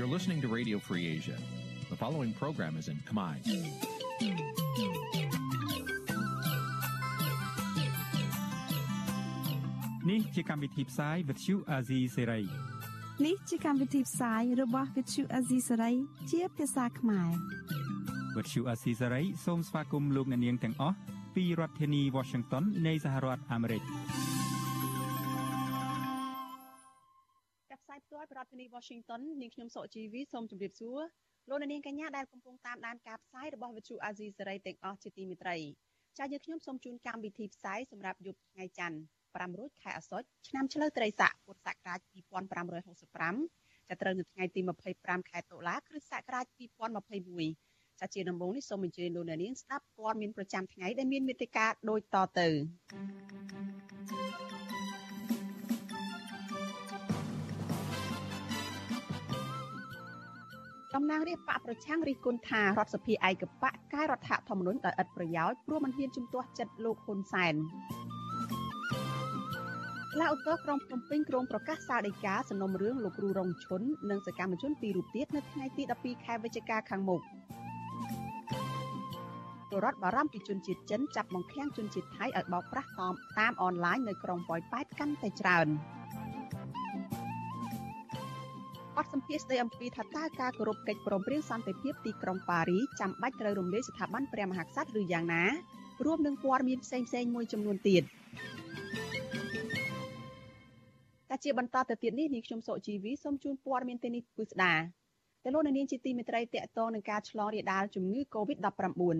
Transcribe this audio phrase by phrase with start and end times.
[0.00, 1.36] You're listening to Radio Free Asia.
[1.90, 3.34] The following program is in Khmer.
[10.10, 12.44] នេះជាកម្មវិធីផ្សាយ Vuthu Azizi Serai
[13.26, 15.94] នេះជាកម្មវិធីផ្សាយរបស់ Vuthu Azizi Serai
[16.30, 17.30] ជាភាសាខ្មែរ
[18.36, 20.96] Vuthu Azizi Serai សូមស្វាគមន៍លោកអ្នកនាងទាំងអស់
[21.34, 23.82] ពីរដ្ឋធានី Washington នៃសហរដ្ឋអាមេរិក
[28.80, 31.00] Washington នាងខ្ញុំសុកជីវីសូមជម្រាបសួរ
[31.48, 35.56] លោកអ្នកនាងកញ្ញាដែលកំពុងតាមដានការផ្សាយរបស់ Vuthu Azizi Serai ទាំងអស់ជាទីមេត្រី
[36.18, 38.98] ចា៎យើងខ្ញុំសូមជូនកម្មវិធីផ្សាយសម្រាប់យប់ថ្ងៃច័ន្ទ
[39.30, 44.60] 5រោចខែអាសត់ឆ្នាំឆ្លូវត្រីស័កពុទ្ធសករាជ2565ចាប់ត្រូវនៅថ្ងៃទី
[44.94, 46.46] 25ខែតុលាគ្រិស្តសករាជ
[47.22, 52.48] 2021ចាជាដំបូងនេះសូមអញ្ជើញលោកអ្នកនាងស្ដាប់ព័ត៌មានប្រចាំថ្ងៃដែលមានមេត្តាដូចតទៅ
[60.94, 67.54] តំណាងរាស្ត្របកប្រឆាំងរិះគន់ថារដ្ឋសភាឯកបកកែរដ្ឋធម្មនុញ្ញដោយឥតប្រយោជន៍ព្រោះមិនហ៊ានជំទាស់ចិត្តលោកហ៊ុនសែន
[70.20, 77.20] ឡាឧទ្ធរក្រុងភ្នំពេញក្រុងប្រកាសសាលដីកាសំណុំរឿងលោកគ្រូរងឈុននិងសកម្មជនពីររូបទៀតនៅថ្ងៃទី12ខែវិច្ឆិកាខាងមុខ
[79.68, 85.68] ពលរដ្ឋបារម្ភពីជនជាតិចិនចាប់បង្ខាំងជនជាតិថៃឲ្យបោកប្រាស់តាមតាមអនឡាញនៅក្រុងប៉ោយប៉ែតកាន់តែច្រើន
[89.00, 95.44] បទសម្ភាសន៍ស្ដីអំពីថាតើការគោរពកិច្ចព្រមព្រៀងសន្តិភាពទីក្រុងប៉ារីចាំបាច់ត្រូវរំលាយស្ថាប័នព្រះមហាក្សត្រឬយ៉ាងណា
[96.04, 98.02] រួមនឹងព័ត៌មានផ្សេងៗមួយចំនួនទៀត
[101.28, 109.16] តែជាបន្តទៅទៀតនេះនាងខ្ញុំសុជីវីសូមជូនព័ត៌មានទីនេះពិស្ដាតើលោកនាងជាទីមេត្រីតកតងនឹងការឆ្លងរាលដាលជំងឺ Covid-19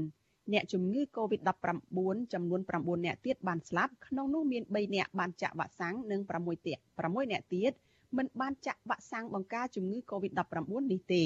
[0.52, 1.98] អ្នកជំងឺ Covid-19
[2.32, 7.74] ចំនួន9អ្នកទៀតបានស្លាប់ក្នុងនោះមាន3អ្នកបានចាក់វ៉ាក់សាំងនិង6ទៀត6អ្នកទៀត
[8.16, 11.24] មិនបានចាក់វ៉ាក់សាំងបង្ការជំងឺ Covid-19 នេះទេ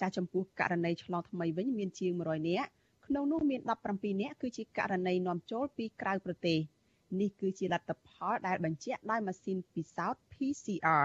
[0.00, 2.70] ចាស់ចំពោះករណីឆ្លងថ្មីវិញមានជាង100នាក់
[3.06, 3.60] ក្នុងនោះមាន
[3.90, 6.58] 17នាក់គឺជាករណីនាំចូលពីក្រៅប្រទេស
[7.20, 11.04] នេះគឺជាលទ្ធផលដែលបញ្ជាក់ដោយម៉ាស៊ីនពិសោធន៍ PCR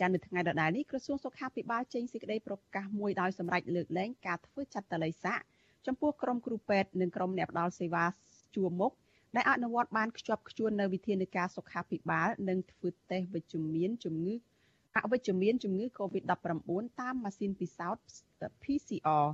[0.00, 5.40] ចានៅថ្ងៃដដែលនេះក្រសួងសុខាភិបាលចេញសេចក្តីប្រកាសមួយដោយសម្រេចលើកលែងការធ្វើចាត់តល័យស័ក
[5.86, 8.04] ចំពោះក្រុមគ្រូពេទ្យនិងក្រុមអ្នកផ្ដល់សេវា
[8.54, 8.92] ជួរមុខ
[9.36, 14.34] ដែលអនុវត្តបានខ្ជាប់ខ្ជួននៅវិធានការសុខាភិបាល និងធ្វើតេស្តវិជ្ជមានជំងឺ
[14.96, 16.30] អវិជ្ជមានជំងឺ Covid-19
[17.00, 18.04] តាមម៉ាស៊ីនពិសោធន៍
[18.62, 19.26] PCR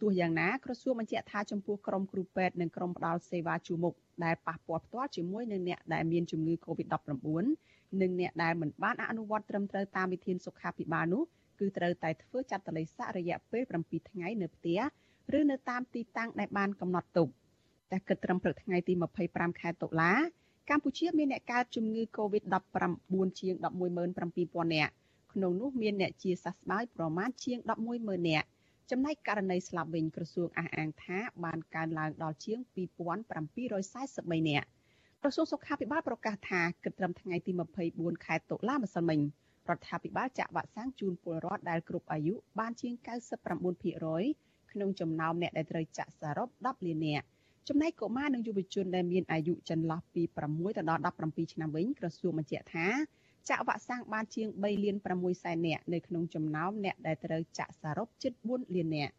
[0.00, 3.94] ទោះយ៉ាងណាក្រសួងបញ្ជាក់ថាចំពោះក្រុមគ្រូពេទ្យនិងក្រុមផ្ដល់សេវាជួរមុខ
[4.24, 7.44] ដែលប៉ះពាល់ផ្ទាល់ជាមួយនឹងអ្នកដែលមានជំងឺ Covid-19
[8.00, 11.22] និងអ្នកដែលមិនបានអនុវត្តត្រឹមត្រូវតាមវិធានសុខាភិបាលនោះ
[11.60, 14.80] គឺត្រូវតែធ្វើចាត់តល័យស័ករយៈពេល7ថ្ងៃនៅផ្ទះ
[15.38, 17.28] ឬនៅតាមទីតាំងដែលបានកំណត់ទុក
[17.94, 18.92] តែគិតត្រឹមព្រឹកថ្ងៃទី
[19.26, 20.12] 25ខែតុលា
[20.70, 23.54] កម្ពុជាមានអ្នកកើតជំងឺ Covid-19 ជាង
[24.14, 24.92] 117,000នាក់
[25.32, 27.58] ក្នុងនោះមានអ្នកជាសះស្បើយប្រមាណជាង
[27.94, 28.46] 110,000នាក់
[28.90, 34.66] ចំណែកករណីស្លាប់វិញក្រសួងអះអាងថាបានកើនឡើងដល់ជាង2743នាក់
[35.22, 37.52] ក្រសួងសុខាភិបាលប្រកាសថាគិតត្រឹមថ្ងៃទី
[37.88, 39.20] 24ខែតុលាម្សិលមិញ
[39.68, 47.26] រដ្ឋាភិបាលចាក់វ៉ាក់សាំងជូនពលរដ្ឋដែលគ្រប់អាយុបានជាង99%ក្នុងចំណោមអ្នកដែលត្រូវចាក់សរុប10លាននាក់
[47.68, 52.86] ចំណែកកុមារនិងយុវជនដែលមានអាយុចន្លោះពី6ទៅដល់17ឆ្នាំវិញក្រសួងបញ្ជាក់ថា
[53.48, 59.14] ចាក់វ៉ាក់សាំងបានជាង3លាន6សែននាក់នៅក្នុងចំណោមអ្នកដែលត្រូវចាក់សរុបជិត4លាននាក់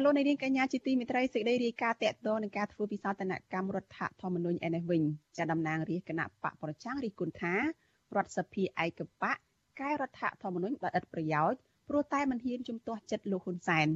[0.00, 5.02] ចលនានាងកញ្ញាជាទីមេត្រីសេចក្តីរាយការណ៍តកតនឹងការធ្វើពិសោធនកម្មរដ្ឋធម្មនុញ្ញឯនេះវិញ
[5.38, 7.54] ចាតំណាងរាជគណៈបកប្រឆាំងរិះគន់ថា
[8.16, 9.36] រដ្ឋសភាឯកបក
[9.80, 13.88] កែរដ្ឋធម្មនុញ្ញដោយឥតប្រយោជន៍ព្រោះតែមិនហ៊ានជំទាស់ចិត្តលោកហ៊ុនសែន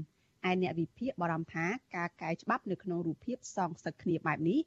[0.48, 1.66] ឯអ្នកវិភាគបារម្ភថា
[1.96, 4.60] ការកែច្បាប់នៅក្នុងរូបភាពសងសឹកគ្នាបែបនេះ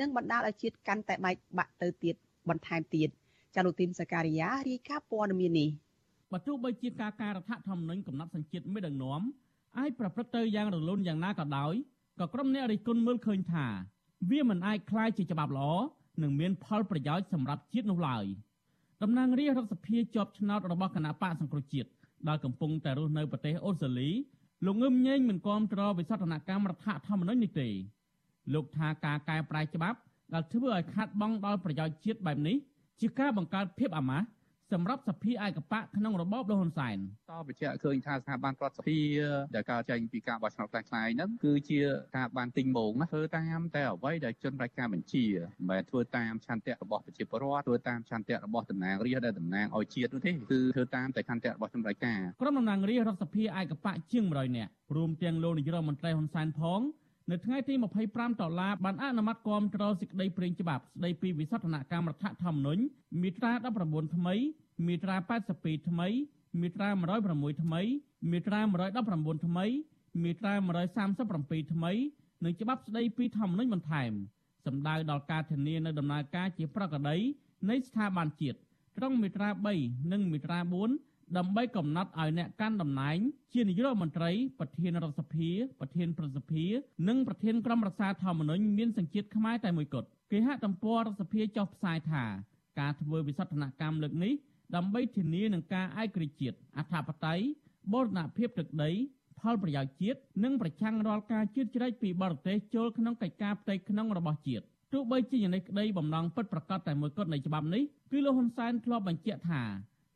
[0.00, 2.14] នឹងបណ្ដាលឲ្យជាតិកាន់តែបែកបាក់ទៅទៀត
[2.48, 3.08] បន្ថែមទៀត
[3.54, 5.70] ចាលោកទីនសការីយ៉ារាយការណ៍ព័ត៌មាននេះ
[6.32, 9.22] បើទោះបីជាការកែរដ្ឋធម្មនុញ្ញកំណត់សញ្ជាតិមេដឹកនាំ
[9.77, 11.73] អាចប្រព្រឹត្តទៅយ៉ាងរលូនយ៉ាងណាក៏ដោយ
[12.19, 13.65] ក៏ក្រុមអ្នករិះគន់មើលឃើញថា
[14.29, 15.71] វាមិនអាចคล้ายជាច្បាប់ល្អ
[16.21, 18.25] និងមានផលប្រយោជន៍សម្រាប់ជាតិនោះឡើយ។
[19.03, 21.89] តំណាងរាស្ត្ររដ្ឋសភាជាប់ឆ្នោតរបស់គណៈបកសង្គ្រោះជាតិ
[22.27, 24.09] ដែលកំពុងតែរស់នៅប្រទេសអូស្ត្រាលី
[24.65, 27.67] លោកងឹមញែងមិនគាំទ្រវិសោធនកម្មរដ្ឋធម្មនុញ្ញនេះទេ
[28.53, 29.97] លោកថាការកែប្រែច្បាប់
[30.33, 32.55] ដែលធ្វើឲ្យខាត់បងដល់ប្រយោជន៍ជាតិបែបនេះ
[32.99, 34.25] ជាការបង្កើតភាពអាម៉ាស់
[34.72, 36.98] សសម្រាប់សភាឯកបកក្នុងរបបលហ៊ុនសែន
[37.30, 39.00] តបញ្ជាក់ឃើញថាស្ថាប័នរដ្ឋសភា
[39.54, 41.78] ដែលកើតចេញពីការបោះឆ្នោតខ្លាំងៗហ្នឹងគឺជា
[42.08, 56.82] ស្ថាប័នទិញម៉ងណាធ្វើតាមតែអ្វីដែលជនប្រជាការបញ្ជាមិនមែនធ្វើតាមឆន្ទៈរបស់ប្រជាពលរដ្ឋធ្វើតាមឆន្ទៈរបស់តំណាងរាស្ត្រដែលតំណាងឲ្យជាតិនោះទេគឺធ្វើតាមតែឆន្ទៈរបស់ជនប្រជាការក្រុមតំណាងរាស្ត្ររដ្ឋសភាឯកបកជាង100នាក់រួមទាំងលោកនាយរដ្ឋមន្ត្រីហ៊ុនសែនផង
[57.30, 57.74] នៅថ្ងៃទី
[58.08, 62.82] 25ដុល្លារបានអនុម័តគាំទ្រសេចក្តីព្រេងច្បាប់ស្តីពីវិសោធនកម្មរដ្ឋធម្មនុញ្ញ
[63.22, 63.52] មាត្រា
[63.84, 64.34] 19ថ្មី
[64.86, 65.16] មាត្រា
[65.52, 66.08] 82ថ្មី
[66.60, 66.88] មាត្រា
[67.26, 67.80] 106ថ្មី
[68.30, 68.60] មាត្រា
[69.02, 69.66] 119ថ្មី
[70.22, 70.52] មាត្រា
[71.08, 71.92] 137ថ្មី
[72.44, 74.12] និងច្បាប់ស្តីពីធម្មនុញ្ញបន្ថែម
[74.66, 77.16] សម្ដៅដល់ការធានានៅដំណើរការជាប្រក្រតី
[77.70, 78.58] នៃស្ថាប័នជាតិ
[78.98, 79.48] ត្រង់មាត្រា
[79.80, 80.58] 3និងមាត្រា
[80.98, 83.18] 4ដើម្បីកំណត់ឲ្យអ្នកកាន់តំណែង
[83.54, 86.66] ជានាយករដ្ឋមន្ត្រីប្រធានរដ្ឋសភាប្រធានប្រសិទ្ធិ
[87.08, 92.24] និងប្រធានក្រុមរក្សាធម្មនុញ្ញមានសញ្ជាតិខ្មែរតែមួយគត់គេហទំព័ររដ្ឋសភាចុះផ្សាយថា
[92.80, 94.32] ការធ្វើវិសោធនកម្មលើកនេះ
[94.76, 97.44] ដើម្បីធានានឹងការឯករាជ្យជាតិអធិបតេយ្យ
[97.92, 98.90] បូរណភាពទឹកដី
[99.40, 107.82] ផលប្រយោជន៍ជាតិនិងប្រឆាំងរាល់ការជឿជ្រែកពីបរទេសចូលក្នុងកិច្ចការផ្ទៃក្នុងរបស់ជាតិទោះបីជាយ៉ាងនេះក្តីបំណងពិតប្រកបតែមួយគត់នៃច្បាប់នេះ
[108.12, 109.62] គឺលោកហ៊ុនសែនធ្លាប់បញ្ជាក់ថា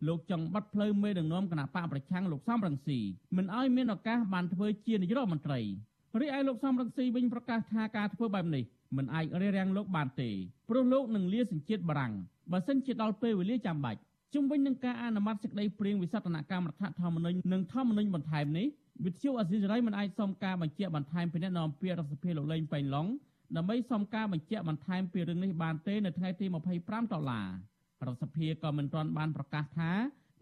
[0.07, 2.99] លោកចង់បាត់ផ្លូវមេដឹកនាំគណៈបកប្រឆាំងលោកសំរងស៊ី
[3.37, 5.61] មិនឲ្យមានឱកាសបានធ្វើជានាយករដ្ឋមន្ត្រី
[6.21, 8.65] រីឯលោកសំរងស៊ីវិញប្រកាសថាការធ្វើបែបនេះ
[8.97, 10.31] មិនអាចរារាំងលោកបានទេ
[10.69, 12.13] ព្រោះលោកនឹងលាសញ្ជាតិបារាំង
[12.53, 14.01] បើសិនជាដល់ពេលវេលាចាំបាច់
[14.37, 18.67] ជុំវិញនឹងការអនុម័តសេចក្តីព្រាងវិសោធនកម្មរដ្ឋធម្មនុញ្ញនិងធម្មនុញ្ញបន្ថែមនេះ
[19.05, 23.07] វិទ្យុអស៊ីសេរីមិនអាចសុំការបញ្ជាក់បន្ថែមពីអ្នកនាំពាក្យរដ្ឋសភាលោកលេងប៉ៃឡុង
[23.57, 26.47] ដើម្បីសុំការបញ្ជាក់បន្ថែមពីរឿងនេះបានទេនៅថ្ងៃទី
[26.79, 27.49] 25ដុល្លារ
[28.07, 29.93] រដ្ឋសភាក៏មិនទាន់បានប្រកាសថា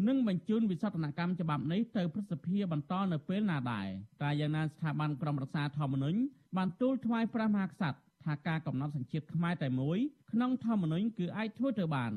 [0.09, 3.89] នឹងបញ្ជូនវិសោធនកម្មច្បាប់នេះទៅព្រឹទ្ធសភាបន្តនៅពេលណាដែរ
[4.23, 6.19] តែយ៉ាងណាស្ថាប័នក្រមរក្សាធម្មនុញ្ញ
[6.57, 9.99] បានទូលថ្វាយព្រះមហាក្សត្រថាការកំណត់សញ្ជាតិខ្មែរតែមួយ
[10.33, 12.13] ក្នុងធម្មនុញ្ញគឺអាចធ្វើទៅបាន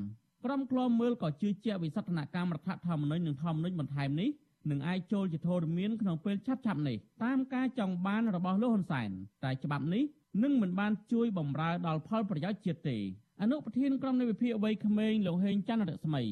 [0.45, 4.29] ក្រុមឃ្លាំមើលក៏ជឿជាក់វិសោធនកម្មរដ្ឋធម្មនុញ្ញនិងធម្មនុញ្ញបន្ថែមនេះ
[4.69, 9.09] នឹងអាចចូលជាធរមានក្នុងពេលឆាប់ៗនេះតាមការចង់បានរបស់លោកហ៊ុនសែន
[9.43, 10.03] តែច្បាប់នេះ
[10.43, 12.97] នឹងមិនបានជួយបំរើដល់ផលប្រយោជន៍ជាតិទេ
[13.41, 16.23] អនុប្រធានក្រុមនៃវិភាគវ័យក្មេងលោកហេងច័ន្ទរស្មី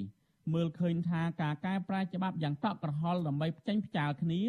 [0.54, 4.42] មើលឃើញថាការកែប្រែច្បាប់យ៉ាងតក់ក្រហល់ដើម្បីផ្ចាញ់ផ្ចាលគ្នា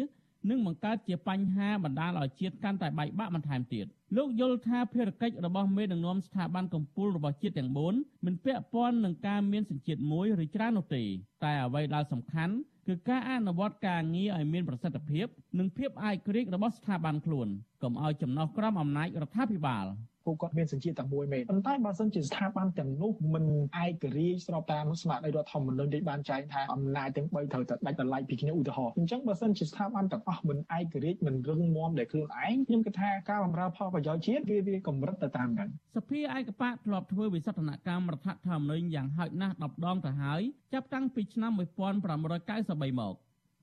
[0.49, 3.85] នឹងបង្កើតជាបញ្ហាបណ្ដាលឲ្យជាតិកាន់តែបែកបាក់បន្ថែមទៀត
[4.17, 11.03] លោកយល់ថាភារកិច្ចរបស់មេដឹកនាំស្ថាប័នកម្ពុជារបស់ជាតិទាំង4មិនពាក់ព័ន្ធនឹងការមានសញ្ជាតិមួយឬច្រើននោះទេ
[11.43, 12.53] តែអ្វីដែលសំខាន់
[12.87, 15.27] គឺការអនុវត្តការងារឲ្យមានប្រសិទ្ធភាព
[15.59, 17.47] និងភាពឯករាជ្យរបស់ស្ថាប័នខ្លួន
[17.83, 19.85] កុំឲ្យចំណោះក្រមអំណាចរដ្ឋាភិបាល
[20.27, 23.45] ពួកគាត់មានសញ្ជាតិតែមួយមែនប៉ុន្តែបើសិនជាស្ថាប័នទាំងនោះមិន
[23.83, 40.41] ឯករាជ្យស្របតាមស្មារតីរដ្ឋធម្មនុញ្ញដែលបានចែងថាអំណាចទាំង3ត្រូវតែដាច់ដライពីគ្នាឧទាហរណ៍អញ្ចឹងបើសិនជាស្ថាប័នទាំងអស់មិនឯករាជ្យមិនរឹងមាំដោយខ្លួនឯងខ្ញុំគិតថាការបម្រើផលប្រយោជន៍ជាតិវាវាកម្រិតទៅតាមហ្នឹងសភាឯកបកធ្លាប់ធ្វើវិសោធនកម្មរដ្ឋធម្មនុញ្ញយ៉ាងហោចណាស់10ដងទៅហើយ
[40.73, 43.15] ចាប់តាំងពីឆ្នាំ1593មក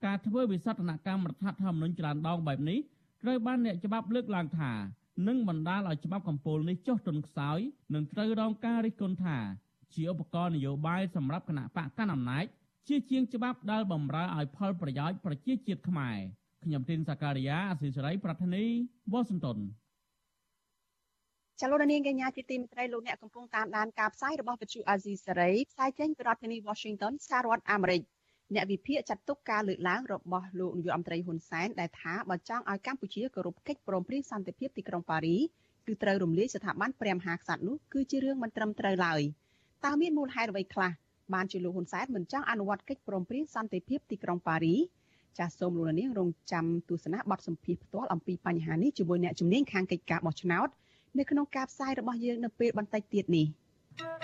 [0.06, 2.78] ការធ្វើវិសោធនកម្មរដ្ឋធម្មនុញ្ញច្រើនដងបែបនេះ
[3.22, 4.72] ត្រូវបានអ្នកច្បាប់លើកឡើងថា
[5.28, 7.58] នឹងបណ្ដាលឲ្យច្បាប់កម្ពុជានេះចុះទន់ខ្សោយ
[7.94, 9.38] និងត្រូវរងការរិះគន់ថា
[9.94, 12.44] ជាឧបករណ៍នយោបាយសម្រាប់គណៈបកកណ្ដាលអំណាច
[12.88, 16.18] ជាជាងច្បាប់ដែលបំរើឲ្យផលប្រយោជន៍ប្រជាជាតិខ្មែរ
[16.64, 18.64] ខ្ញុំទីនសាការីយ៉ាអសិសរីប្រធានី
[19.12, 19.58] វ៉ាស៊ីនតោន
[21.60, 28.02] ចលនាកញ្ញាជាទីមេត្រីលោកអ្នកកំពុងតាមដានការផ្សាយរបស់វិទ្យុអាស៊ីសេរីផ្សាយចេញពីរដ្ឋធានី Washington សហរដ្ឋអាមេរិក
[28.52, 35.36] អ្នកវិភាគចាត់ទុកការលើកឡើងរបស់លោកនាយករដ្ឋមន្ត្រីហ៊ុនសែនដែលថាបើចង់ឲ្យកម្ពុជាគោរពកិច្ចព្រមព្រៀងសន្តិភាពទីក្រុងប៉ារី
[35.86, 39.20] គឺត្រូវរំលាយស្ថាប័នព្រះមហាក្សត្រនោះគឺជារឿងមិនត្រឹមត្រូវឡើយ
[39.84, 40.92] តើមានមូលហេតុអ្វីខ្លះ
[41.34, 44.76] បានជាលោកហ៊ុនសែនមិនចង់អនុវត្តកិច្ចព្រមព្រៀងសន្តិភាពទីក្រុងប៉ារី
[45.38, 50.68] ចាសសូមលោកនាងរងចាំទស្សនាបទសម្ភាសផ្ទាល់អំពីបញ្ហានេះជាមួយអ្នកជំនាញខាងកិច្ចការបោះឆ្នោត
[51.18, 53.46] នៅក្នុងការផ្សាយរបស់យើងនៅពេលបន្តិចទៀតនេះ។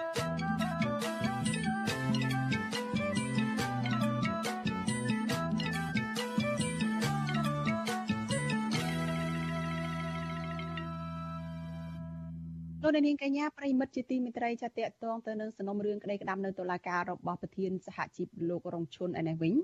[12.90, 14.70] លោកនាងកញ្ញាប្រិមិត្តជាទីមេត្រីចាត
[15.04, 19.54] តងទៅនឹងសំណុំរឿងក្តីក្តាំនៅតុលាការរបស់ប្រធានសហជីពលោករងឈុនឯនេះវិញ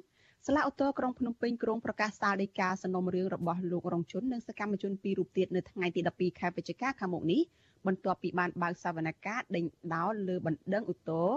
[0.46, 7.40] សាលាឧទ្ធរក្រុងភ្នំពេញក្រុងប្រកាសសាលដីកាសំណុំរឿងរបស់លោករងឈុននិងសកម្មជនពីររូបទៀតនៅថ្ងៃទី12ខែវិច្ឆិកាខាងមុខនេះ
[7.86, 9.64] បន្ទាប់ពីបានបើកសវនកម្មដេញ
[9.94, 11.28] ដោលលើបណ្ដឹងឧទ្ធរ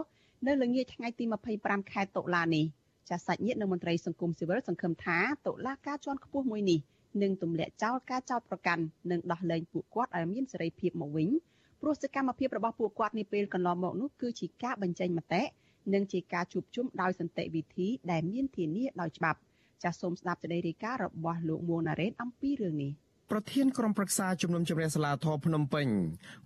[0.48, 1.24] នៅល្ងាចថ្ងៃទី
[1.58, 2.66] 25ខែតុលានេះ
[3.10, 5.18] ចាសសាច់ញាតិនិងមន្ត្រីសង្គមស៊ីវិលសង្ឃឹមថា
[5.48, 6.80] តុលាការជាន់ខ្ពស់មួយនេះ
[7.22, 11.30] នឹងទម្លាក់ចោលការចោទប្រកាន់និងដោះលែងពួកគាត់ឲ្យមានសេរីភាពមកវិញ
[11.82, 15.44] ព្រោះសកម្មភាពរបស់ពួកគាត់នាពេលកន្លងមកនោះគឺជាការបញ្ចេញមតិ
[15.94, 19.40] និងជាការជួបជុំដោយសន្តិវិធីដែលមានធានាដោយច្បាប់
[19.84, 22.94] ចាសសូមស្ដាប់សេចក្តីរាយការណ៍របស់លោកមួងណារ៉េតអំពីរឿងនេះ
[23.32, 25.88] ប្រធានក្រុមប្រឹក្សាជំនុំជម្រះសាលាធរភ្នំពេញ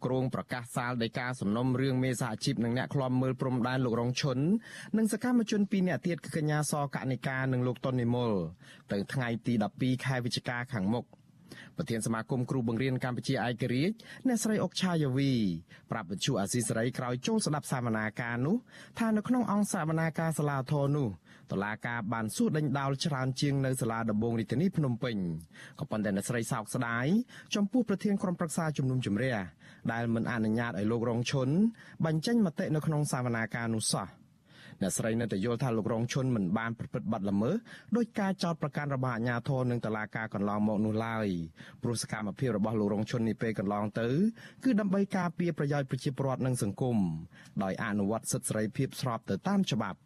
[0.05, 4.37] ក្រុងប្រកាសសាលដីកាសំណុំរឿងមេសហជីពនិងអ្នកឃ្លាំមើលព្រំដែនលោករងឈុន
[4.97, 8.31] និងសកម្មជនពីរនាក់ទៀតគឺកញ្ញាសកនិកានិងលោកតុននិមល
[8.91, 11.05] ទៅថ្ងៃទី12ខែវិច្ឆិកាខាងមុខ
[11.77, 13.95] ប្រធានសមាគមគ្រូបង្រៀនកម្ពុជាឯករាជ្យ
[14.27, 15.31] អ្នកស្រីអុកឆាយាវី
[15.91, 18.55] ប្រាប់វិទ្យុអាស៊ីសេរីក្រោយចូលស្ដាប់សវនាការនោះ
[18.99, 21.09] ថានៅក្នុងអង្គសវនាការសាលាធរនោះ
[21.51, 25.17] តុលាការបានសួរដេញដោលច្រើនជាងនៅសាលាដំបងរាជធានីភ្នំពេញ
[25.79, 27.07] ក៏ប៉ុន្តែអ្នកស្រីសោកស្ដាយ
[27.55, 29.35] ចំពោះប្រធានក្រុមប្រឹក្សាជំនុំជម្រះ
[29.91, 31.49] ដែលមិនអនុញ្ញាតឲ្យលោករងឈុន
[32.05, 34.07] បញ្ចេញមតិនៅក្នុងសវនាការនោះសោះ
[34.83, 37.55] អ្នកស្រីនៅតែយល់ថាលោករងឈុនមិនបានប្រព្រឹត្តបទល្មើស
[37.95, 41.27] ដោយការចោទប្រកាន់របស់អាជ្ញាធរនិងតុលាការកន្លងមកនោះឡើយ
[41.83, 44.07] ព្រោះសកម្មភាពរបស់លោករងឈុននេះពេលកន្លងទៅ
[44.63, 46.97] គឺដើម្បីការពារប្រយោជន៍ប្រជាពលរដ្ឋនិងសង្គម
[47.63, 49.99] ដោយអនុវត្តសិទ្ធិសេរីភាពស្របទៅតាមច្បាប់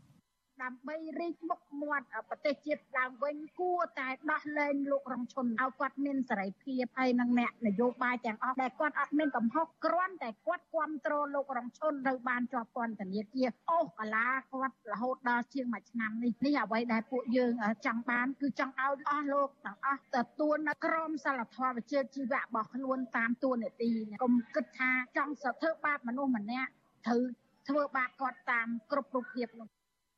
[0.68, 17.54] ដើម្បីរីកមុខមាត់ប្រទេសជាតិឡើងវិញគួរតែដោះលែងលោករងឈុនឲ្យគាត់មានសេរីភាពហើយនឹងអ្នកនយោបាយទាំងអស់ដែលគាត់អត់មានកំហុសគ្រាន់តែគាត់គ្រប់គ្រងលោករងឈុនទៅបានជាប់ពន្ធនាគារអូសកាលាគាត់រហូតដល់ជាងមួយឆ្នាំនេះនេះអ្វីដែលពួកយើង
[17.86, 23.92] ចង់បានគឺចង់ឲ្យអស់លោកទាំងអស់ទទួលនៅក្រមសីលធម៌វិជ្ជាជីវៈរបស់ខ្លួនតាមទួនាទី
[24.24, 26.72] កុំគិតថាចង់សធ្វើបាបមនុស្សម្នាក់
[27.08, 27.24] ត្រូវ
[27.68, 29.77] ធ្វើបាបគាត់តាមគ្រប់រូបភាពនោះ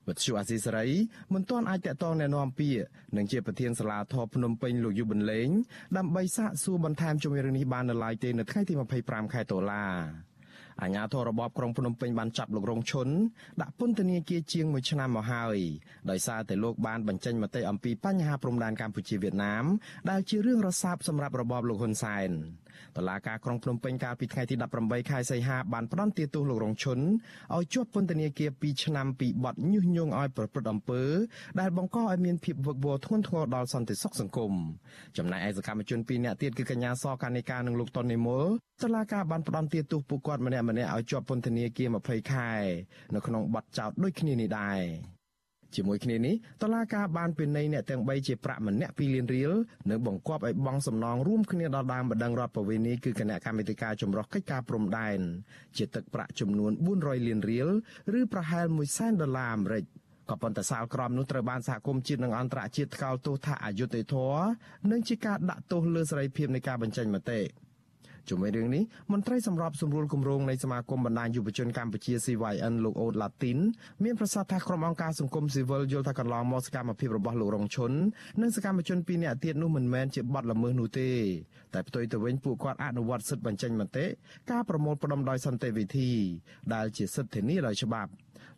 [0.08, 0.86] វិទ្យុអាស៊ីសេរី
[1.34, 2.80] មិនទាន់អាចតតងแนะនាំពាក្យ
[3.16, 5.48] នឹងជាប្រធានសាលាធរភ្នំពេញលោកយុបិនលេង
[5.96, 9.84] ដើម្បីសាកសួរបន្ថែមជំរឿងនេះបាននៅឡើយទេនៅថ្ងៃទី25ខែតុលា
[10.82, 13.08] អាជ្ញាធររបបក្រុងភ្នំពេញបានចាប់លោករងឈុន
[13.60, 15.58] ដាក់ពន្ធនាគារជាង1ឆ្នាំមកហើយ
[16.10, 19.64] ដោយសារតែលោកបានបញ្ចេញមតិអំពីបញ្ហាព្រំដែនកម្ពុជាវៀតណាម
[20.10, 22.30] ដែលជារឿងរសើបសម្រាប់របបលោកហ៊ុនសែន
[22.97, 26.99] តឡាការក្រុងភ្នំពេញកាលពីថ្ងៃទី18ខែសីហាបានផ្តន្ទាទោសលោករងឈុន
[27.55, 31.01] ឲ្យជាប់ពន្ធនាគារ2ឆ្នាំពីបទញុះញង់ឲ្យប្រព្រឹត្តអំពើ
[31.59, 34.53] ដែលបង្កឲ្យមានភាពវឹកវរធ្ងន់ធ្ងរដល់សន្តិសុខសង្គម
[35.17, 38.45] ចំណែកឯសកម្មជន2នាក់ទៀតគឺកញ្ញាសកានិកានិងលោកតុននិមល
[38.81, 42.51] តឡាការបានផ្តន្ទាទោសពួកគាត់ម្នាក់ម្នាក់ឲ្យជាប់ពន្ធនាគារ20ខែ
[43.15, 45.18] នៅក្នុងបទចោទដូចគ្នានេះដែរ
[45.75, 49.51] ជាមួយគ្នានេះតឡាការបានពិន័យអ្នកទាំង3ជាប្រាក់ម្នាក់2លានរៀល
[49.89, 55.19] និងបង្គាប់ឲ្យបង់សំណងរួមគ្នាដល់ដើមបណ្ដឹងរដ្ឋបវេនីគឺគណៈកម្មាធិការចម្រុះកិច្ចការព្រំដែន
[55.77, 57.69] ជាទឹកប្រាក់ចំនួន400លានរៀល
[58.19, 59.85] ឬប្រហែល1សែនដុល្លារអាមេរិក
[60.29, 64.45] ក៏ប៉ុន្តែសាលក្រមនោះត្រូវបានសហគមន៍ជាតិនិងអន្តរជាតិថ្កោលទោសថាអយុត្តិធម៌
[64.91, 67.41] និងជាការដាក់ទោសលើសេរីភាពនៃការបញ្ចេញមតិ
[68.29, 73.57] ជុំវិញរឿងនេះមន្ត្រីសម្របសម្រួលគម្រោងនៃសមាគមបណ្ដាញយុវជនកម្ពុជា CYN លោកអូតឡាទីន
[74.03, 77.91] មានប្រសាសន៍ថាក្រុមអង្គការសង្គមស៊ីវិលយល់ថាកន្លងមកសកម្មភាពរបស់លោករងឈុន
[78.41, 81.09] និងសកម្មជនពីរនាក់ទៀតនោះមិនមែនជាបទល្មើសនោះទេ
[81.73, 84.05] តែផ្ទុយទៅវិញពួកគាត់អនុវត្តសិទ្ធិបញ្ចេញមតិ
[84.51, 86.11] ការប្រមូលផ្ដុំដោយសន្តិវិធី
[86.73, 88.11] ដែលជាសិទ្ធិធានាដោយច្បាប់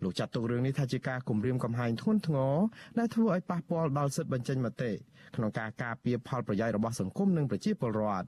[0.03, 2.55] លោកចាត់ទុករឿងនេះថាជាការគំរាមកំហែងធ្ងន់ធ្ងរ
[2.97, 4.91] ដែលធ្វើឲ្យប៉ះពាល់ដល់សិទ្ធិបញ្ចេញមតិ
[5.35, 8.27] ក្នុងការការពារផលប្រយោជន៍របស់សង្គមនិងប្រជាពលរដ្ឋ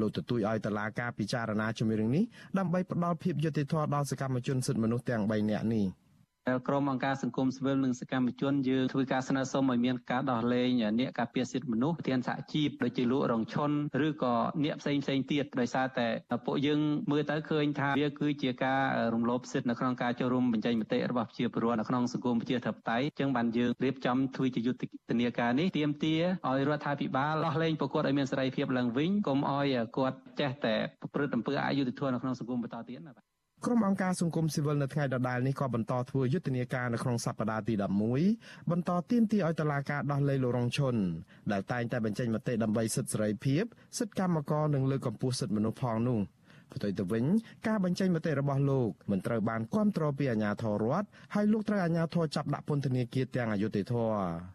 [0.00, 2.24] លោកទទូចឲ្យតឡាការពិចារណាជំរឿងនេះ
[2.58, 5.86] ដើម្បីផ្ដល់ភាពយុត្តិធម៌ដល់សកម្មជនសិទ្ធិមនុស្សទាំង3នាក់នេះ។
[6.68, 10.68] ក្រុមអង្គការសង្គមស៊ីវិលនិងសកម្មជនយើងធ្វើការស្នើសុំឲ្យមានការដោះលែង
[11.00, 13.70] អ្នកការពារសិទ្ធិមនុស្សប្រធានសហជីពដូចជាលោករងឈុន
[14.06, 14.34] ឬក៏
[14.64, 16.06] អ្នកផ្សេងផ្សេងទៀតដោយសារតែ
[16.46, 18.80] ពួកយើងមើលទៅឃើញថាវាគឺជាការ
[19.14, 33.33] រំលោភសិទ្ធិនៅក្នុងការចូលរួមបញ្ចេញមតិរបស់ប្រជាពលរដ្ឋនៅក្នុងសង្គមប្រជាធិបតេយ្យអញ្ចឹងបានយើងរៀបចំធ្វើជាយុទ្ធនាការនេះទាមទារឲ្យរដ្ឋាភិបាលដោះលែងប្រកួតឲ្យមានសេរីភាពឡើងវិញកុំឲ្យគាត់ចេះតែប្រព្រឹត្តអំពើអយុត្តិធម៌នៅក្នុងសង្គមបន្តទៀតណាបាទ
[33.66, 37.74] ក្រុមអង្គការសង្គមស៊ីវិលនៅថ្ងៃដដែលនេះក៏បន្តធ្វើយុទ្ធនាការនៅក្នុងសប្តាហ៍ទី
[38.22, 40.94] 11បន្តទាមទារឲ្យតុលាការដោះលែងលោករងឈុន
[41.52, 43.64] ដែលតែងតែបញ្ចេញមតិដើម្បីសិទ្ធិសេរីភាព
[43.98, 46.20] សិទ្ធិកម្មករនិងលើកកម្ពស់សិទ្ធិមនុស្សផងនោះ
[46.72, 47.24] ផ្ទុយទៅវិញ
[47.66, 54.53] ការបញ្ចេញមតិរបស់លោកមិនត្រូវបានគ្រប់គ្រងពីអាជ្ញាធររដ្ឋហើយលោកត្រូវអាជ្ញាធរចាប់ដាក់ពន្ធនាគារទាំងអយុត្តិធម៌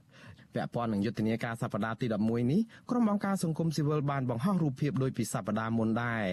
[0.56, 6.26] ពាក់ព័ន្ធនឹងយុទ្ធនាការសប្តាហ៍ទី11នេះក្រុមអង្គការសង្គមស៊ីវិលបានបង្ហោះរូបភាពដោយពីសប្តាហ៍មុនដែរ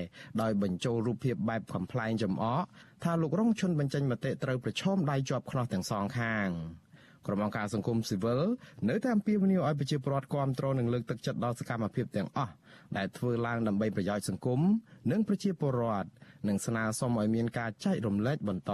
[0.42, 2.64] ដោយបញ្ចូលរូបភាពបែបកំ pl ែងចំអក
[3.04, 6.50] ថាលោករងឈុនបញ្ចេញមតិត្រូវប្រឈមដៃជាប់ខ្នោះទាំងសងខាង
[7.26, 8.40] ក្រុមអង្គការសង្គមស៊ីវិល
[8.88, 12.52] នៅតែអំពាវនាវឲ្យប្រជាពលរដ្ឋគ្រប់គ្រងនិងលើកទឹកចិត្តដល់សកម្មភាពទាំងអស់
[12.96, 14.60] ដែលធ្វើឡើងដើម្បីប្រយោជន៍សង្គម
[15.10, 16.08] និងប្រជាពលរដ្ឋ
[16.48, 18.72] និងស្នើសុំឲ្យមានការចែករំលែកបន្ត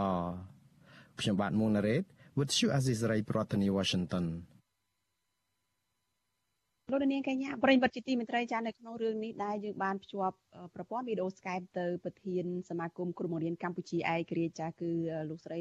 [1.20, 2.02] ខ្ញុំបាទមុងណារ៉េត
[2.38, 4.24] With you Azizray ប្រធានាទី Washington
[6.90, 10.36] លោកនាងកញ្ញាប្រិយមិត្តជាទីមេត្រីចានៅក្នុងរឿងនេះដែរយើងបានភ្ជាប់
[10.74, 14.90] ប្រព័ន្ធវីដេអូ Skype ទៅប្រធានសមាគមគ្រូបង្រៀនកម្ពុជាឯករាជ្យចាគឺ
[15.30, 15.60] លោកស្រី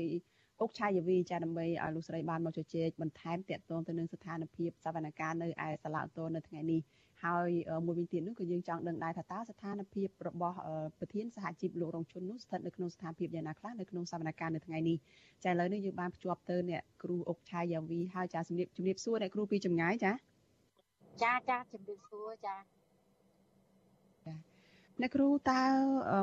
[0.62, 6.82] អុកឆាយាវីចាដើម្បីឲ្យលោកស្រីបានមកជជែកបន្ថែមតាក់ទងទៅនឹងស្ថានភាពសវនកម្មនៅឯសាលាឧទ្ធរនៅថ្ងៃនេះ
[7.24, 7.50] ហើយ
[7.86, 10.58] មួយវិញទៀតនោះក៏យើងចង់ដឹងដែរថាតើស្ថានភាពរបស់
[11.00, 14.98] ប្រធានសហជីពលោករងជុននោះស្ថិតនៅក្នុងស្ថានភាពយ៉ាងណាខ្លះនៅក្នុងសវនកម្មនៅថ្ងៃនេះ
[15.44, 20.12] ចាឥឡូវនេះយើងបានភ្ជាប់ទៅអ្នកគ្រូអុកឆាយាវីហើយចាជំរាបជំរាបសួរអ្នកគ្រូពីចម្ងាយចា
[21.24, 22.56] ចាចាជំរាបសួរចា
[25.02, 25.62] អ្នកគ្រូតើ
[26.12, 26.22] អឺ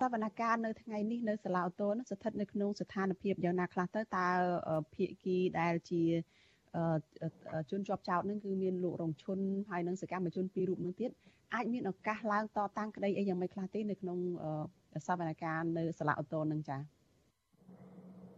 [0.00, 4.28] តវនកម្មនៅថ្ងៃនេះនៅសាឡាអូតូនោះស្ថិតនៅក្នុងស្ថានភាពយ៉ាងណាខ្លះទៅតើ
[4.94, 6.02] ភាគីដែលជា
[7.70, 9.38] ជនជាប់ចោតនឹងគឺមានលោករងឈុន
[9.70, 11.10] ហើយនិងសកម្មជនពីររូបនឹងទៀត
[11.54, 14.18] អាចមានឱកាសឡើងតតាំងក្តីអីយ៉ាងម៉េចខ្លះទេនៅក្នុង
[15.06, 16.80] សវនកម្មនៅសាឡាអូតូនឹងចា៎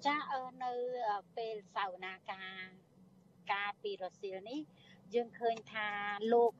[0.06, 0.16] ចា
[0.64, 0.72] នៅ
[1.36, 2.66] ពេលសវនាការ
[3.52, 4.60] ការពីរសៀលនេះ
[5.14, 5.88] យើងឃើញថា
[6.32, 6.52] លោក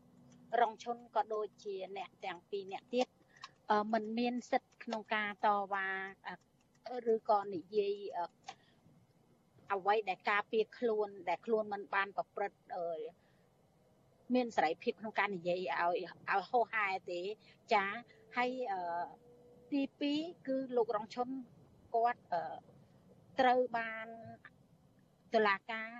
[0.61, 3.09] រងឈុនក៏ដូចជាអ្នកទាំងពីរអ្នកទៀត
[3.93, 5.89] มันមានសិទ្ធិក្នុងការតវ៉ា
[7.15, 7.97] ឬក៏និយាយ
[9.73, 12.59] អ្វីដែលការពារខ្លួន ដែលខ្លួនមិនបានប្រព្រឹត្ត
[14.35, 15.97] មានសេរីភាពក្នុងការនិយាយឲ្យ
[16.31, 17.21] ឲ្យហោហែទេ
[17.73, 17.85] ចា
[18.37, 18.51] ហើយ
[19.73, 19.83] ទី
[20.15, 21.29] 2គឺលោករងឈុន
[21.95, 22.21] គាត់
[23.41, 24.07] ត្រូវបាន
[25.35, 25.91] តុលាការ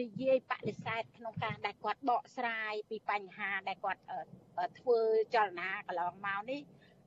[0.00, 4.02] និយាយបដិសេធក្នុងការដែលគាត់បកស្រាយពីបញ្ហាដែលគាត់
[4.80, 4.98] ធ្វើ
[5.34, 6.60] ចលនាកន្លងមកនេះ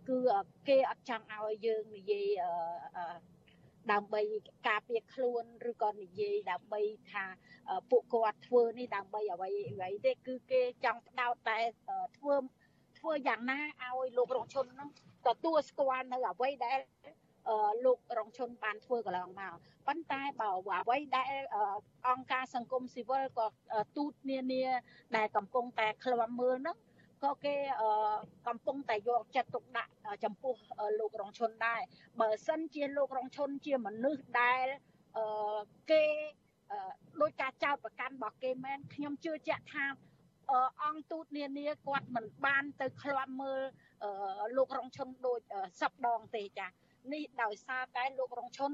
[0.09, 0.19] គឺ
[0.67, 2.27] គេអត់ចង់ឲ្យយើងនិយាយ
[3.91, 4.21] ដើម្បី
[4.67, 7.25] ការពារខ្លួនឬក៏និយាយដើម្បីថា
[7.89, 11.59] ពួកគាត់ធ្វើនេះដើម្បីអ្វីអ្វីទេគឺគេចង់ផ្ដោតតែ
[12.17, 12.35] ធ្វើ
[12.99, 14.89] ធ្វើយ៉ាងណាឲ្យលោករងជនហ្នឹង
[15.27, 16.79] ទទួលស្គាល់នៅអ្វីដែល
[17.85, 19.55] លោករងឈុនបានធ្វើកន្លងមក
[19.87, 21.31] ប៉ុន្តែបើអ្វីដែល
[22.07, 23.45] អង្គការសង្គមស៊ីវិលក៏
[23.97, 24.65] ទូតនានា
[25.17, 26.77] ដែលកំពុងតែឃ្លាំមើលហ្នឹង
[27.23, 27.55] ក៏គេ
[28.47, 29.91] កំពុងតែយកចិត្តទុកដាក់
[30.23, 30.55] ចំពោះ
[30.99, 31.81] លោករងឈុនដែរ
[32.21, 34.65] បើសិនជាលោករងឈុនជាមនុស្សដែល
[35.91, 36.03] គេ
[37.21, 39.85] ដោយការចោទប្រកាន់របស់គេមែនខ្ញុំជឿជាក់ថា
[40.83, 43.61] អង្គទូតនានាគាត់មិនបានទៅឃ្លាំមើល
[44.57, 45.39] លោករងឈុនដូច
[45.81, 46.67] សពដងទេចា
[47.13, 48.71] នេះដោយសារតែលោករងឈុន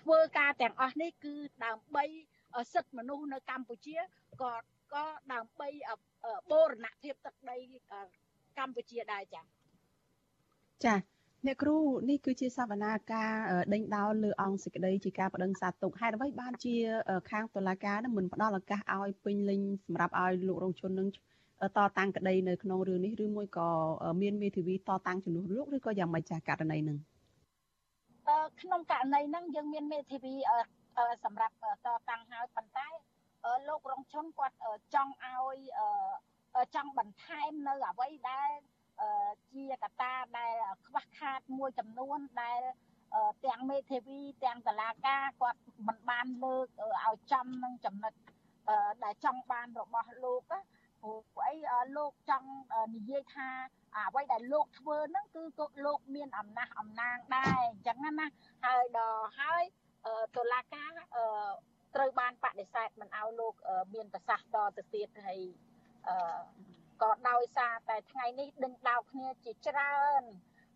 [0.00, 2.04] ធ្វើការទាំងអស់នេះគឺដើម្បី
[2.72, 3.96] សិទ្ធិមនុស្សនៅកម្ពុជា
[4.42, 4.52] ក៏
[4.94, 5.68] ក៏ដើម្បី
[6.50, 7.56] បូរណភាពទឹកដី
[8.58, 9.44] កម្ពុជាដែរចា៎
[10.84, 10.98] ចា៎
[11.46, 11.78] អ្នកគ្រូ
[12.10, 13.32] នេះគឺជាសវនាការ
[13.74, 16.74] ដេញដោលលើអង្គសេចក្តីជាការបដិងសាទុកហេតុអ្វីបានជា
[17.30, 21.08] ខាងតុលាការនឹងមិនផ្ដល់ឱកាសឲ្យពេញលេញសម្រាប់ឲ្យលោករងជននឹង
[21.76, 23.68] តតាំងក្តីនៅក្នុងរឿងនេះឬមួយក៏
[24.22, 26.98] មានមេធាវីតតាំងជំនួសលោកឬក៏យ៉ាងម៉េចចាស់ករណីនឹង
[28.60, 30.34] ក្នុងករណីហ្នឹងយើងមានមេធាវី
[31.24, 31.54] សម្រាប់
[31.86, 32.88] តតាំងហើយប៉ុន្តែ
[33.68, 34.56] លោករងឈុនគាត់
[34.94, 35.56] ចង់ឲ្យ
[36.74, 38.50] ចង់បន្ថែមនៅអ្វីដែល
[39.52, 40.52] ជាកត្តាដែល
[40.86, 42.60] ខ្វះខាតមួយចំនួនដែល
[43.46, 46.66] ទាំងមេធាវីទាំងតឡាការគាត់មិនបានលើក
[47.04, 48.12] ឲ្យចំនឹងចំណុច
[49.04, 50.42] ដែលចង់បានរបស់លោក
[51.02, 51.54] ព្រោះអី
[51.96, 52.50] លោកចង់
[52.94, 53.48] និយាយថា
[53.96, 55.42] អ្វីដែលលោកធ្វើហ្នឹងគឺ
[55.86, 58.26] លោកមានអំណះអំណាងដែរអញ្ចឹងណា
[58.64, 59.62] ហើយដល់ហើយ
[60.36, 60.90] តុលាការ
[61.94, 63.54] ត្រូវបានបដិសេធមិនឲ្យលោក
[63.94, 65.40] មានប្រសាសន៍តទៅទៀតហើយ
[67.02, 70.22] ក៏ដោយសារតែថ្ងៃនេះដេញដោលគ្នាជាច្រើន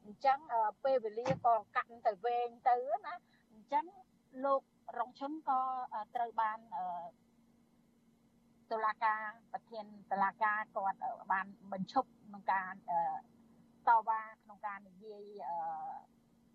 [0.05, 0.39] អញ្ចឹង
[0.85, 3.15] ពេលវេលាក៏កាន់ទៅវែងទៅណា
[3.53, 3.87] អញ្ចឹង
[4.45, 4.63] លោក
[4.99, 5.61] រងឈុនក៏
[6.15, 6.59] ត្រូវបាន
[8.73, 9.21] តុលាការ
[9.53, 10.99] ប្រធានតុលាការគាត់
[11.33, 12.71] បានបញ្ឈប់ក្នុងការ
[13.89, 15.41] តវ៉ាក្នុងការនិយាយ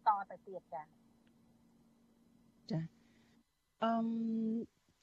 [0.07, 0.85] តទៅទៀតចា៎
[2.71, 2.79] ចា
[3.83, 3.91] អឺ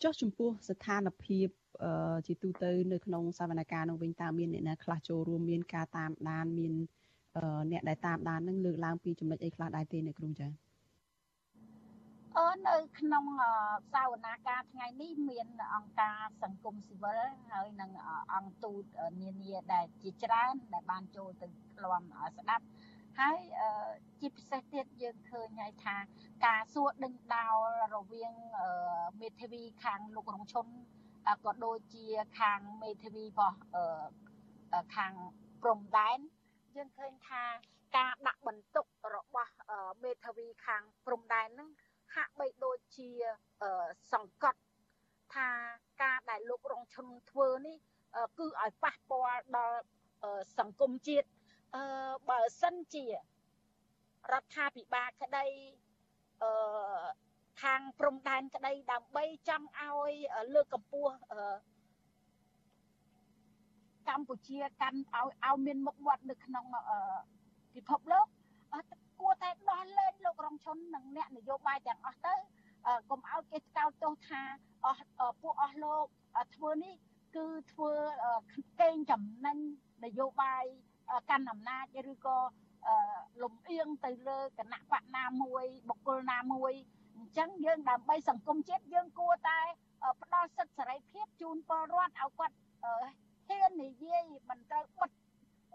[0.03, 1.48] ចុះចំពោះស្ថានភាព
[2.27, 6.72] ជាទូទៅនៅក្នុងសវនកម្មនឹងវិញតើមានអ្នកណាខ្លះចូលរួមមានការតាមដានមាន
[7.72, 10.63] អ្នកដែលតាមដាននឹងលើកឡើងពីចំណុចអីខ្លះដែរទេអ្នកគ្រូចា៎
[12.38, 13.24] អឺនៅក្នុង
[13.92, 17.20] សវនាការថ្ងៃនេះមានអង្គការសង្គមស៊ីវិល
[17.50, 17.90] ហើយនិង
[18.34, 18.84] អង្គទូត
[19.20, 22.02] នានាដែលជាច្រើន ដែលបានចូលទៅឃ្លាំ
[22.38, 22.64] ស្ដាប់
[23.18, 23.38] ហើយ
[24.20, 25.96] ជាពិសេសទៀតយើងឃើញហើយថា
[26.46, 27.58] ការសួរដេញដោល
[27.96, 28.34] រវាង
[29.20, 30.66] មេធាវីខាងលោករងឈុន
[31.44, 32.06] ក៏ដូចជា
[32.40, 33.58] ខាងមេធាវីរបស់
[34.96, 35.12] ខាង
[35.62, 36.18] ព្រំដែន
[36.76, 37.42] យើងឃើញថា
[37.96, 39.52] ការដាក់បន្ទុករបស់
[40.04, 41.70] មេធាវីខាងព្រំដែនហ្នឹង
[42.14, 43.09] ហាក់បីដូចជា
[44.12, 44.61] សង្កត់
[45.35, 45.48] ថា
[46.03, 47.77] ការដែលលោករងឈុនធ្វើនេះ
[48.38, 49.79] គឺឲ្យប៉ះពាល់ដល់
[50.59, 51.29] សង្គមជាតិ
[51.74, 51.85] អឺ
[52.31, 53.14] បើសិនជារ
[54.42, 55.46] ដ្ឋាភិបាលក្តី
[56.42, 57.05] អឺ
[57.62, 60.12] ខាងព្រំដែនក្តីដើម្បីចង់ឲ្យ
[60.55, 61.40] លើកកម្ពស់អឺ
[64.09, 66.64] កម្ពុជាកាន់ឲ្យឲ្យមានមុខមាត់នៅក្នុង
[67.74, 68.27] ពិភពលោក
[68.72, 68.79] គួ
[69.32, 72.34] រតែដោះលែងលោករងឈុននិងអ្នកនយោបាយទាំងអស់ទៅ
[73.10, 74.42] កុំឲ្យគេស្កោតទោសថា
[74.84, 75.04] អស់
[75.42, 76.06] ពួកអស់លោក
[76.56, 76.94] ធ្វើនេះ
[77.37, 77.92] គឺធ្វើ
[78.80, 79.58] កេងចំណេញ
[80.04, 80.64] នយោបាយ
[81.30, 82.38] កាន់អំណាចឬក៏
[83.42, 86.72] លំអៀងទៅលើគណៈបកណាមួយបុគ្គលណាមួយ
[87.16, 89.60] អញ្ចឹងយើងដើម្បីសង្គមជាតិយើងគួរតែ
[90.22, 92.54] ផ្ដល់សិទ្ធិសេរីភាពជូនពលរដ្ឋឲ្យគាត់
[93.48, 95.10] ហ៊ាននិយាយមិនត្រូវបិទ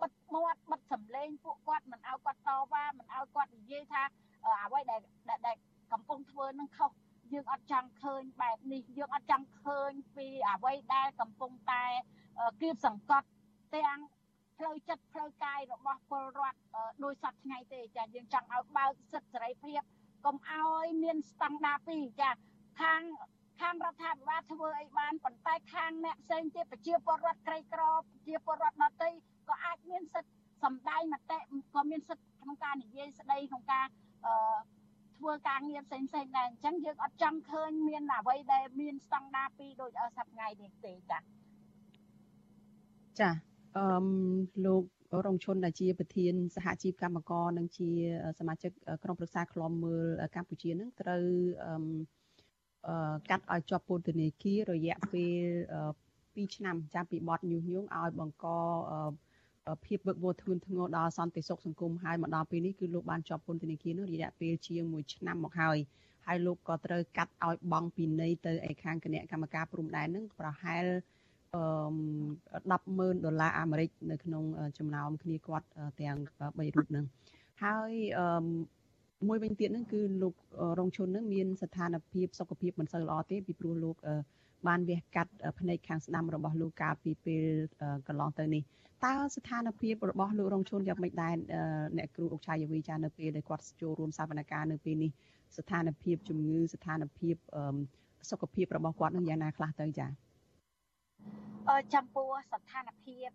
[0.02, 4.04] បិទមាត់បិទសម្លេងពួកគាត់មិនឲ្យគាត់តវ៉ាមិនឲ្យគាត់និយាយថា
[4.64, 5.02] អ្វីដែល
[5.48, 5.58] ដែល
[5.94, 6.92] កំពុងធ្វើនឹងខុស
[7.34, 11.84] យើងអត់ចង់ឃើញបែបនេះយើងអត់ចង់ឃើញពីអ្វីដែលកំពុងតែ
[12.62, 13.28] គៀបសង្កត់
[13.76, 14.00] ទាំង
[14.58, 16.60] ផ្លូវចិត្តផ្លូវកាយរបស់ពលរដ្ឋ
[17.04, 19.82] ដោយសពថ្ងៃទេចាយើងចង់ឲ្យបើកសិទ្ធិសេរីភាព
[20.26, 22.30] កុំឲ្យមានស្តង់ដារពីរចា
[22.82, 23.02] ខាង
[23.62, 29.10] ខាងរដ្ឋាភិបាលធ្វើអីបានប៉ុន្តែខាងអ្នកផ្សេងទៀតប្រជាពលរដ្ឋក្រីក្រប្រជាពលរដ្ឋដទៃ
[29.50, 30.32] ក៏អាចមានសិទ្ធិ
[30.64, 31.38] សម្ដែងមតិ
[31.76, 33.86] ក៏មានសិទ្ធិក្នុងការនិយាយស្ដីក្នុងការ
[34.26, 34.34] អឺ
[35.18, 41.20] ធ្វើការងារផ្សេងផ្សេងដែរអញ្ចឹងយើងអត់ចង់ឃើញមានអ្វីដែលមានស្តង់ដារពីរដូចសប្ថ្ងៃនេះទេចា
[43.20, 43.30] ចា
[43.78, 44.06] អឺ
[44.66, 44.84] លោក
[45.26, 47.90] រងឈុនដែលជាប្រធានសហជីពកម្មករនិងជា
[48.40, 48.72] សមាជិក
[49.04, 51.24] ក្រុមប្រឹក្សាឃ្លាំមើលកម្ពុជានឹងត្រូវ
[51.66, 51.74] អឺ
[53.30, 55.46] កាត់ឲ្យជាប់ពន្ធនាគាររយៈពេល
[56.44, 58.48] 2ឆ្នាំចាប់ពីបទញុះញង់ឲ្យបង្ក
[59.86, 65.78] ភាពវឹកវរធ្ងន់ធ្ងរដល់សន្តិសុខសង្គមហើយមកដល់ពេលនេះគឺលោកបានជាប់ពន្ធនាគារនោះរយៈពេលជាង1ឆ្នាំមកហើយ
[66.28, 70.86] ហើយលោកក៏ត្រូវកាត់ឲ្យបង់ពីនៃទៅឯខាងគណៈកម្មការព្រំដែននឹងប្រហែល
[71.56, 71.64] អឺ
[72.72, 74.44] 100,000ដុល្លារអាមេរិកនៅក្នុង
[74.78, 75.68] ចំណោមគ្នាគាត់
[76.00, 76.18] ទាំង
[76.58, 77.06] 3រូបនឹង
[77.64, 78.26] ហើយអឺ
[79.28, 80.34] មួយវិញទៀតហ្នឹងគឺលោក
[80.80, 83.96] រងឈុនហ្នឹងមានស្ថានភាពសុខភាពមិនសូវល្អទេពីព្រោះលោក
[84.68, 87.44] បានវះកាត់ភ្នែកខាងស្ដាំរបស់លោកកាលពីពេល
[88.08, 88.64] កន្លងទៅនេះ
[89.06, 91.34] តើស្ថានភាពរបស់លោករងឈុនយ៉ាងម៉េចដែរ
[91.98, 95.12] អ្នកគ្រូអុកឆាយាវីចានៅពេលដែលគាត់ចូលរួមសវនកម្មនៅពេលនេះ
[95.58, 97.36] ស្ថានភាពជំងឺស្ថានភាព
[98.30, 100.08] សុខភាពរបស់គាត់នឹងយ៉ាងណាខ្លះទៅចា
[101.94, 103.30] ចំពោះស្ថានភាព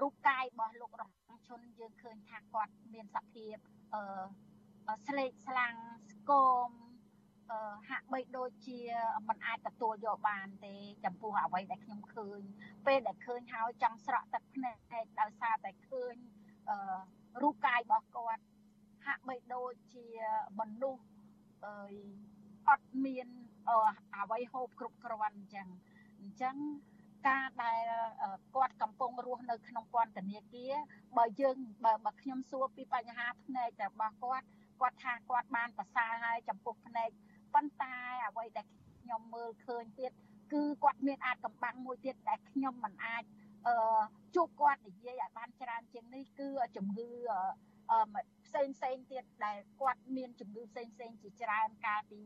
[0.00, 1.10] រូបកាយរបស់លោករង
[1.52, 3.56] ឈុនយើងឃើញថាគាត់មានសភាព
[3.94, 5.74] អឺស្លេកស្លាំង
[6.10, 6.32] ស្គ
[6.66, 6.68] ម
[7.50, 8.80] អឺហាក់បីដូចជា
[9.28, 12.40] មិនអាចទទួលយកបានទេចំពោះអ្វីដែលខ្ញុំឃើញ
[12.86, 14.76] ពេលដែលឃើញហើយចង់ស្រក់ទឹកភ្នែក
[15.20, 16.14] ដោយសារតែឃើញ
[16.70, 16.76] អឺ
[17.42, 18.42] រូបកាយរបស់គាត់
[19.06, 20.06] ហាក់បីដូចជា
[20.60, 21.04] មនុស្ស
[21.64, 21.74] អឺ
[22.68, 23.28] អត់មាន
[24.16, 25.68] អ្វីហូបគ្រប់គ្រាន់អញ្ចឹង
[26.20, 26.56] អញ្ចឹង
[27.28, 27.80] ការដែល
[28.54, 30.72] គាត់កំពុងរស់នៅក្នុងពន្ធនាគារ
[31.18, 34.46] បើយើងបើបើខ្ញុំសួរពីបញ្ហាភ្នែករបស់គាត់
[34.80, 37.10] គាត់ថាគាត់បានប្រសើរហើយចំពោះភ្នែក
[37.54, 38.66] ប៉ុន្តែអ្វីដែល
[39.00, 40.12] ខ្ញុំមើលឃើញទៀត
[40.52, 43.24] គឺគាត់មានអាចកំបាំងមួយទៀតដែលខ្ញុំមិនអាច
[43.66, 43.76] អឺ
[44.34, 47.08] ជួបគាត់និយាយឲ្យបានច្រើនជាងនេះគឺជំងឺ
[47.90, 47.98] អឺ
[48.46, 52.20] ផ្សេងផ្សេងទៀតដែលគាត់មានជំងឺផ្សេងផ្សេងជាច្រើនកាលពី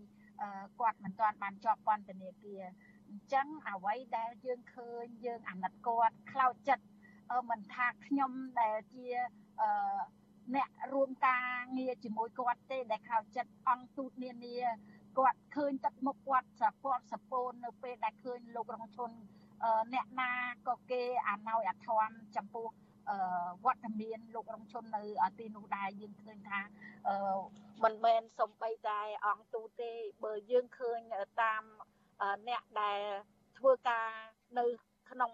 [0.80, 2.62] គាត់មិនទាន់បានជាប់ពន្ធនាគារ
[3.08, 6.84] អញ្ចឹងអ្វីដែលយើងឃើញយើងអាណិតគាត់ខ្លោចចិត្ត
[7.50, 9.06] មិនថាខ្ញុំដែលជា
[9.60, 10.00] អឺ
[10.56, 11.46] អ្នករួមការ
[11.78, 14.56] ងារជាមួយគាត់ទេដែលខោចិត្តអង្គទូតនានា
[15.18, 19.10] គាត់ឃើញទឹកមុខគាត់សពតសពូននៅពេលដែលឃើញលោករងឈុន
[19.94, 20.32] អ្នកណា
[20.68, 22.68] ក៏គេអាណោយអាធម្មចំពោះ
[23.64, 25.02] វត្តមានលោករងឈុននៅ
[25.38, 26.60] ទីនោះដែរយើងឃើញថា
[27.84, 29.92] មិនមែនសំបីតែអង្គទូទេ
[30.24, 31.00] បើយើងឃើញ
[31.42, 31.62] តាម
[32.48, 33.00] អ្នកដែល
[33.58, 34.08] ធ្វើការ
[34.58, 34.64] នៅ
[35.10, 35.32] ក្នុង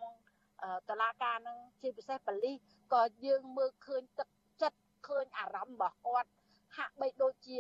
[0.89, 2.57] តឡាការនឹងជាពិសេសបលិស
[2.93, 4.29] ក៏យើងមើលឃើញទឹក
[4.63, 6.31] ចិត្តឃើញអារម្មណ៍របស់គាត់
[6.77, 7.59] ហាក់បីដូចជា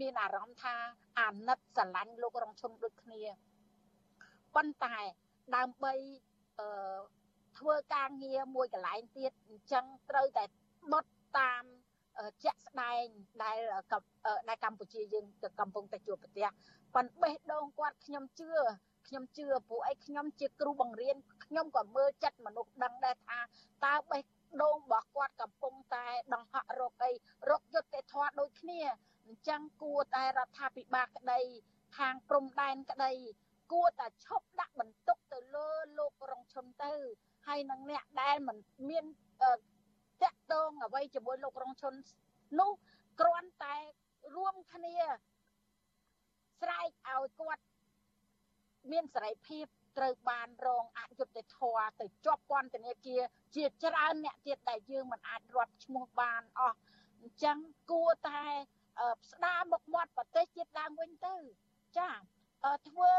[0.00, 0.74] មានអារម្មណ៍ថា
[1.20, 3.22] អាណិតស្រឡាញ់លោករងឈុនដូចគ្នា
[4.54, 4.96] ប៉ុន្តែ
[5.56, 5.94] ដើម្បី
[6.58, 6.98] អឺ
[7.58, 10.44] ធ្វើការងារមួយកន្លែងទៀតអញ្ចឹងត្រូវតែ
[10.92, 11.64] បត់តាម
[12.44, 13.04] ជាក់ស្ដែង
[13.42, 13.58] ដែល
[14.48, 15.26] ដែលកម្ពុជាយើង
[15.60, 16.48] កំពុងតែជួបប្រទះ
[16.94, 18.50] ប៉ុន្តែបេះដូងគាត់ខ្ញុំជឿ
[19.08, 23.38] ខ្ញុំជឿព្រោះអីខ្ញុំជាគ្រូបង្រៀនខ្ញុំក៏មើលចិត្តមនុស្សដឹងដែរថា
[23.86, 24.22] តើបេះ
[24.62, 27.12] ដូងរបស់គាត់កំពុងតែដង្ហក់រកអី
[27.50, 28.80] រកយុត្តិធម៌ដូចគ្នា
[29.26, 31.40] អញ្ចឹងគួរតែរដ្ឋាភិបាលក្តី
[31.98, 33.12] ខាងព្រំដែនក្តី
[33.72, 36.92] គួរតែឈប់ដាក់បន្ទុកទៅលើលោករងឈុនទៅ
[37.46, 38.56] ហើយនឹងអ្នកដែលមិន
[38.88, 39.04] មាន
[40.22, 41.94] តាក់ទងអ្វីជាមួយលោករងឈុន
[42.60, 42.72] នោះ
[43.20, 43.76] គ្រាន់តែ
[44.36, 44.96] រួមគ្នា
[46.62, 47.62] ស្រែកឲ្យគាត់
[48.90, 49.66] មានសេរីភាព
[49.98, 53.22] ត្រូវបានរងអយុត្តិធម៌ទៅជាប់ពន្ធនាគារ
[53.56, 56.78] ជាច្រើនអ្នកទៀតដែលយើងមិនអាចរាប់ឈ្មោះបានអស់
[57.20, 57.58] អញ្ចឹង
[57.90, 58.42] គួរតែ
[59.30, 61.36] ស្ដារមុខមាត់ប្រទេសជាតិឡើងវិញទៅ
[61.98, 62.10] ចា
[62.88, 63.10] ធ្វើ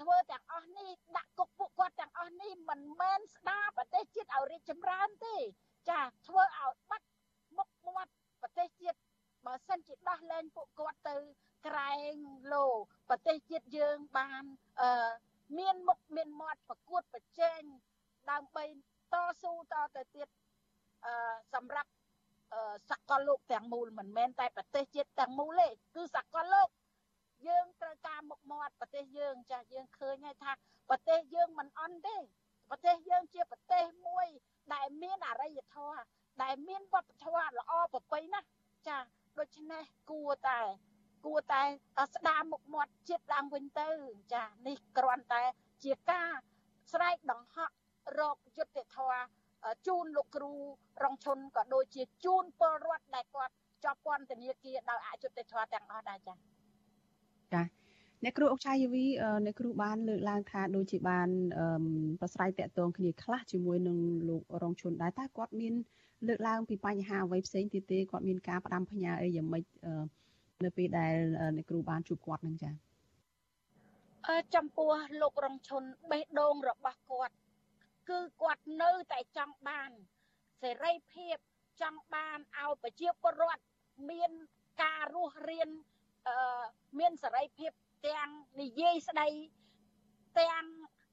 [0.00, 5.36] ធ្វើទាំងអស់នេះដាក់គុកពួកគាត់ទាំងអស់នេះមិនមែនស្ដារប្រទេសជាតិឲ្យរីកចម្រើនទេ
[5.90, 7.08] ចាធ្វើឲ្យបាត់
[7.56, 8.98] មុខមាត់ប្រទេសជាតិ
[9.46, 11.16] បើសិនជាដោះលែងពួកគាត់ទៅ
[11.66, 12.14] ក្រែង
[12.52, 12.66] លោ
[13.08, 14.42] ប្រទេសជាតិយើងបាន
[14.80, 15.10] អឺ
[15.58, 17.60] មានមុខមានមាត់ប្រកួតប្រជែង
[18.30, 18.64] ដើម្បី
[19.12, 20.28] តស៊ូតទៅទៀត
[21.06, 21.12] អឺ
[21.54, 21.90] សម្រាប់
[22.90, 26.68] សកលលោកទាំងមូលមិនមែនតែប្រទេសជាតិទាំងមូលទេគឺសកលលោក
[27.48, 30.52] យើងត្រូវការមុខមាត់ប្រទេសយើងចាស់យើងឃើញហើយថា
[30.88, 32.16] ប្រទេសយើងមិនអន់ទេ
[32.70, 34.26] ប្រទេសយើងជាប្រទេសមួយ
[34.74, 36.00] ដែលមានអរិយធម៌
[36.42, 38.48] ដែលមានវប្បធម៌ល្អប្រពៃណាស់
[38.88, 38.98] ចា
[39.38, 40.60] ដូច្នេះគួរតែ
[41.24, 41.62] គួរតែ
[42.14, 43.88] ស្ដារមុខមាត់ជាតិឡើងវិញទៅ
[44.34, 45.42] ចានេះគ្រាន់តែ
[45.84, 46.30] ជាការ
[46.92, 47.74] ស្រែកដង្ហក់
[48.18, 49.22] រកយុត្តិធម៌
[49.86, 50.52] ជូនលោកគ្រូ
[51.04, 53.54] រងឈុនក៏ដូចជាជូនពលរដ្ឋដែលគាត់
[53.84, 56.36] ជាប់ពន្ធនាគារដោយអយុត្តិធម៌ទាំងអស់ដែរចា៎
[57.54, 57.62] ចា
[58.24, 59.04] អ្នកគ្រូអុកឆាយវី
[59.44, 61.28] អ្នកគ្រូបានលើកឡើងថាដូចជាបាន
[62.20, 65.74] ប្រស្រ័យតាក់ទងគ្នាខ្លះជាមួយនឹងលោករងឈុនដែរតើគាត់មាន
[66.26, 69.64] លើកឡើងពីបញ្ហាអ្វីផ្សេងទៀតទេគាត់មានការផ្ដាំផ្ញើអីយ៉ាងម៉េច
[70.64, 71.14] នៅពេលដែល
[71.56, 72.74] អ្នកគ្រូបានជួបគាត់នឹងចា៎
[74.28, 77.34] អឺចំពោះលោករងឈុនបេះដូងរបស់គាត់
[78.10, 79.90] គឺគាត់នៅតែចង់បាន
[80.62, 81.36] សេរីភាព
[81.82, 83.62] ចង់បានឲ្យប្រជាពលរដ្ឋ
[84.10, 84.30] មាន
[84.82, 85.68] ការរស់រាន
[86.28, 86.64] អឺ
[86.98, 87.70] មានសេរីភាព
[88.08, 88.28] ទាំង
[88.62, 89.28] និយាយស្ដី
[90.40, 90.64] ទាំង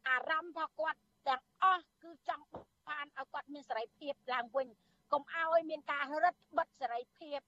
[0.08, 2.46] អារម្មណ៍របស់គាត់ទាំងអស់គឺចង់
[2.90, 4.68] បានឲ្យគាត់មានសេរីភាពឡើងវិញ
[5.14, 7.40] កុំឲ្យមានការរឹតបន្តឹងសេរីភាព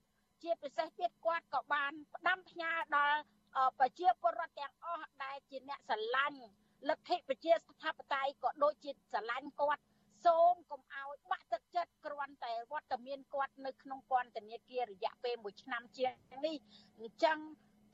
[0.43, 3.19] ជាពិសេសទៀតគាត់ក៏បានផ្ដាំផ្ញើដល់
[3.79, 6.41] ប្រជាពលរដ្ឋទាំងអស់ដែលជាអ្នកស្រឡាញ់
[6.89, 9.83] លទ្ធិប្រជាស្ថាបតេយ្យក៏ដូចជាស្រឡាញ់គាត់
[10.25, 16.13] សូមកុំឲ្យបាក់ទឹកចិត្តគ្រាន់តែវត្តមានគាត់នៅក្នុងពន្ធនាគាររយៈពេល1ឆ្នាំជាង
[16.45, 16.57] នេះ
[16.99, 17.39] អញ្ចឹង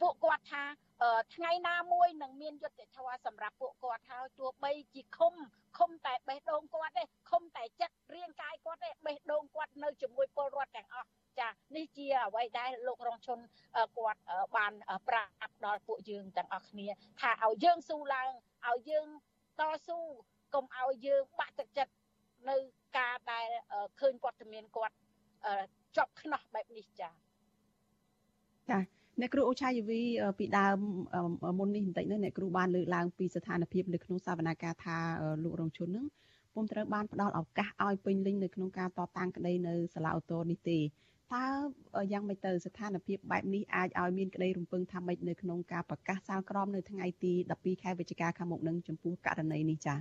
[0.01, 0.63] ពួកគាត់ថា
[1.35, 5.33] ថ្ងៃណាមួយនឹងមានយុត្តិធម៌សម្រាប់ពួកគាត់ហើយទោះបីជាឃុំ
[5.77, 10.72] ឃុំតែបេះដូងគាត់ទេឃុំតែចិត្តរាងកាយគាត់ទេបេះដូងគាត់នៅជាមួយពលរដ្ឋទាំងអស់ចា
[11.83, 13.39] នេះជាអ្វីដែលលោករងឈុន
[13.97, 14.19] គាត់
[14.57, 14.73] បាន
[15.07, 16.87] ប្រាប់ដល់ពួកយើងទាំងអស់គ្នា
[17.21, 18.31] ថាឲ្យយើងស៊ូឡើង
[18.69, 19.07] ឲ្យយើង
[19.59, 19.97] តស៊ូ
[20.53, 21.93] កុំឲ្យយើងបាក់ទឹកចិត្ត
[22.49, 22.57] នៅ
[22.97, 23.47] ការដែល
[23.99, 24.95] ឃើញវត្តមានគាត់
[25.95, 27.09] ជាប់ខ្នោះបែបនេះចា
[28.69, 28.79] ចា
[29.21, 30.01] អ្នកគ្រូអូឆាយវី
[30.39, 30.77] ពីដើម
[31.59, 34.97] មុននេះបន្តិចនោះអ្នកគ្រូបានលើកឡើងពីស្ថានភាពនៅក្នុងសវនកម្មថា
[35.43, 36.05] លោករងជននឹង
[36.53, 40.77] ពុំត្រូវបានផ្ដល់ឱកាសឲ្យពេញលេញនៅក្នុងការតតាំងក្តីនៅសាលាអូតូនេះទេ
[41.33, 49.99] តើយ៉ាងម៉េចទៅស្ថានភាពបែបនេះអាចឲ្យមានក្តីរំពឹងថាម៉េចនៅក្នុងការប្រកាសសាលក្រមនៅថ្ងៃទី12ខែវិច្ឆិកាខាងមុខនឹងចំពោះករណីនេះចា៎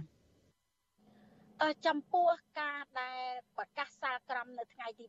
[1.87, 2.29] ចំពោះ
[2.61, 3.25] ការដែល
[3.57, 5.07] ប្រកាសសាលក្រមនៅថ្ងៃទី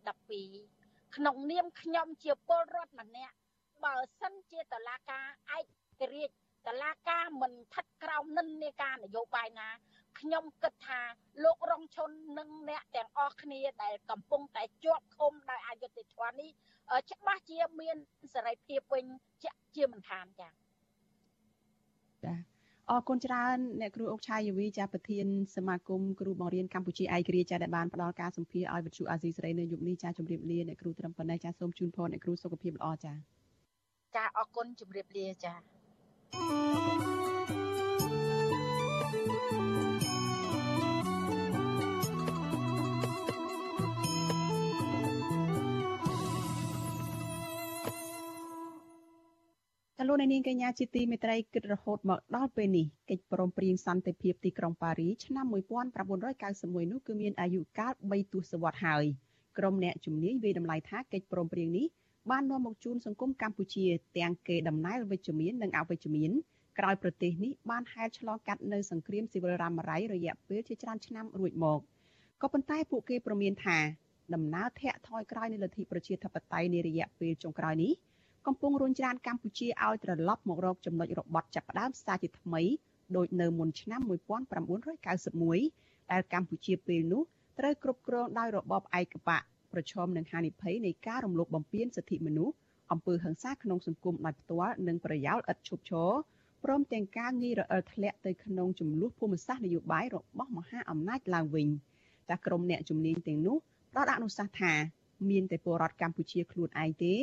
[0.58, 3.36] 12ក្នុងនាមខ្ញុំជាពលរដ្ឋម្នាក់
[3.84, 5.26] បើសិនជាតឡាការ
[5.58, 5.60] ឯ
[6.02, 6.36] ករាជ្យ
[6.68, 9.68] តឡាការមិនថិតក្រោមនិន្នាការនយោបាយណា
[10.20, 11.02] ខ្ញុំគិតថា
[11.44, 16.50] លោករងឈុននិងអ្នកទាំងអស់គ្នាដែលកំពុងតែជាប់ឃុំដោយអយុត្តិធម៌នេះ
[17.12, 17.96] ច្បាស់ជាមាន
[18.34, 19.06] សេរីភាពវិញ
[19.44, 20.52] ជាជាមិនខានចា៎
[22.26, 22.36] ចា
[22.90, 33.14] អរគុណច្រើនអ្នកគ្រូអុកឆាយវីចាប្រធានសមាគមគ្រូបង្រៀនកម្ពុជាឯករាជ្យចាដែលបានផ្ដល់ការសម្ភារឲ្យវិទ្យុអាស៊ីសេរីនៅយុគនេះចាជម្រាបលាអ្នកគ្រូត្រឹមប៉ុណ្ណេះចាសូមជូនពរអ្នកគ្រូសុខភាពល្អចា
[34.16, 35.54] ចាអរគុណជម្រាបលាចា
[50.08, 55.46] លោកនាងកញ្ញាជាទីមេត្រីគិតរហូតមកដល់ពេលនេះកិច្ចព្រមព្រៀងសន្តិភាពទីក្រុងប៉ារីឆ្នាំ
[56.24, 59.06] 1991នោះគឺមានអាយុកាល3ទសវត្សរ៍ហើយ
[59.58, 61.88] ក្រុមអ្នកជំនាញវិយតម្លៃថាកិច្ចព្រមព្រៀងនេះ
[62.32, 63.86] បាននាំមកជូនសង្គមកម្ពុជា
[64.18, 66.32] ទាំងគេដំណើរវិជ្ជមាននិងអវិជ្ជមាន
[66.80, 71.80] ក្រោយប្រទេសនេះបានហែលឆ្លងកាត់នៅសង្គ្រាមស៊ីវិលរ៉ាំរ៉ៃរយៈពេលជាច្រើនឆ្នាំរួចមក
[72.42, 73.78] ក៏ប៉ុន្តែពួកគេប្រមានថា
[74.34, 77.92] ដំណើរធាក់ថយក្រោយនៃលទ្ធិប្រជាធិបតេយ្យនារយៈពេលចុងក្រោយនេះ
[78.48, 82.62] កំពុងរុញច្រានកម្ពុជាឲ្យត្រឡប់មករកចំណុចរបត់ចាប់ផ្ដើមសារជាថ្មី
[83.16, 87.22] ដូចនៅមុនឆ្នាំ1991ដែលកម្ពុជាពេលនោះ
[87.60, 92.56] ត្រូវគ្រប់គ្រងដោយរបបឯកបកប្រឈមនឹងហានិភ័យនៃការរំលោភបំពានសិទ្ធិមនុស្ស
[92.92, 96.12] អំពើហិង្សាក្នុងសង្គមដោយផ្ទាល់និងប្រយោលឥតឈប់ឈរ
[96.64, 101.68] ព្រមទាំងការងាយរអិលធ្លាក់ទៅក្នុងចំនួនភូមិសាស្ត្រនយោបាយរបស់មហាអំណាចឡើងវិញ
[102.30, 103.58] តែក្រុមអ្នកជំនាញទាំងនោះ
[103.92, 104.74] ផ្ដល់អនុសាសន៍ថា
[105.30, 107.14] មានតែពលរដ្ឋកម្ពុជាខ្លួនឯងទេ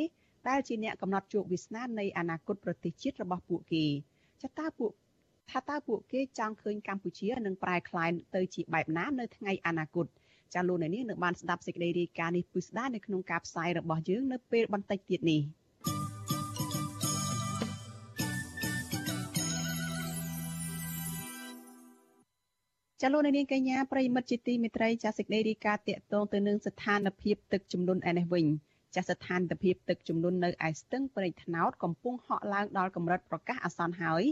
[0.49, 3.85] ដែលជាអ្នកកំណត់ជោគវាសនានៃអនាគតប្រទេសជាតិរបស់ពួកគេ
[4.41, 4.91] ចតាពួក
[5.51, 10.07] ថាតើពួកគេចង់ឃើញកម្ពុជានឹងប្រែក្លាយទៅជាបែបណានៅថ្ងៃអនាគត
[10.53, 15.41] ចាលោកអ្នកនាងនឹងបានស្ដាប់សេចក្តីរាយការណ៍នេះពិស្ដានៅក្នុងការផ្សាយរបស់យើងនៅពេលបន្តិចទៀតនេះ
[23.01, 28.45] ចាលោកនាងកញ្ញាប្រិមិត្តជាទីមេត្រីចាសេចក្តីរាយការណ៍តាក់ទងទៅនឹងស្ថានភាពទឹកជំនន់ឯនេះវិញ
[28.95, 34.23] ចាស់ស្ថានភាពទឹកជំនន់នៅឯស្ទឹងព្រែកថ្នោតកំពុងហក់ឡើងដល់កម្រិតប្រកាសអាសន្នហើយ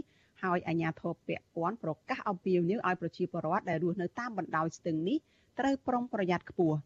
[0.42, 5.18] ហើយអាជ្ញាធរពាក់ព័ន្ធប្រកាសអំពាវនាវឲ្យប្រជាពលរដ្ឋដែលរស់នៅតាមបណ្ដោយស្ទឹងនេះ
[5.58, 6.76] ត្រូវប្រុងប្រយ័ត្នខ្ពស់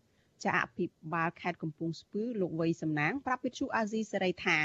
[0.44, 4.58] ចាអភិបាលខេត្តកំពង់ស្ពឺលោកវ័យសំណាងប្រាប់វិទ្យុអាស៊ីសេរីថា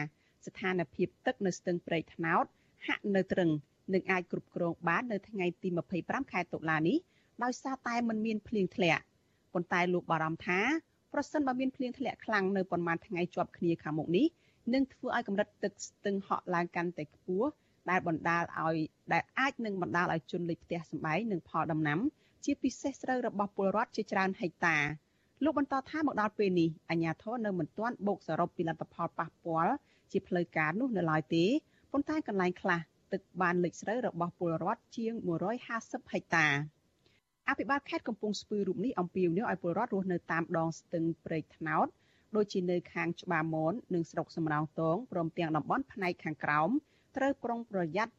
[0.45, 2.45] ស្ថានភាពទឹកនៅស្ទឹងព្រែកថ្នោត
[2.88, 3.50] ហាក់នៅត្រឹង
[3.93, 5.69] នឹងអាចគ្រប់គ្រងបាននៅថ្ងៃទី
[6.00, 6.98] 25ខែតុលានេះ
[7.43, 9.04] ដោយសារតែมันមានភ្លៀងធ្លាក់
[9.54, 10.60] ប៉ុន្តែលោកបារម្ភថា
[11.13, 14.28] ប្រសិនបើមានភ្លៀងធ្លាក់ខ្លាំងនៅប្រមាណថ្ងៃជាប់គ្នាខាងមុខនេះ
[14.74, 17.50] នឹងធ្វើឲ្យកម្រិតទឹកស្ទឹងហក់ឡើងកាន់តែខ្ពស់
[17.89, 18.78] ដែលបណ្ដាលឲ្យ
[19.13, 22.00] ដែលអាចនឹងបណ្ដាលឲ្យជន់លិចផ្ទះសម្បែងនិងផលដំណាំ
[22.45, 24.78] ជាពិសេសស្រូវរបស់ពលរដ្ឋជាច្រើនហិកតា
[25.43, 29.74] លោកបន្តថាមកដល់ពេលនេះអាជ្ញាធរនៅមិនទាន់បូកសរុបពីលទ្ធផលប៉ះពាល់
[30.12, 31.45] ជាផ្លូវការនោះនៅឡើយទេ
[31.91, 32.80] ប៉ុន្តែកន្លែងខ្លះ
[33.12, 35.13] ទឹកបានលិចស្រូវរបស់ពលរដ្ឋជាង
[35.63, 36.48] 150ហិកតា
[37.49, 41.88] អភិបាលខេត្តកំពង់ស្ពឺរូបនេះអំពាវនាវឲ្យពលរដ្ឋរស់នៅតាមដងស្ទឹងព្រែកថ្នោត
[42.35, 46.69] ដូចជានៅខាងច្បារមននិងស្រុកសំរោងទងព្រមទាំងតំបន់ផ្នែកខាងក្រោម
[47.17, 48.13] ត្រូវប្រុងប្រយ័ត្ន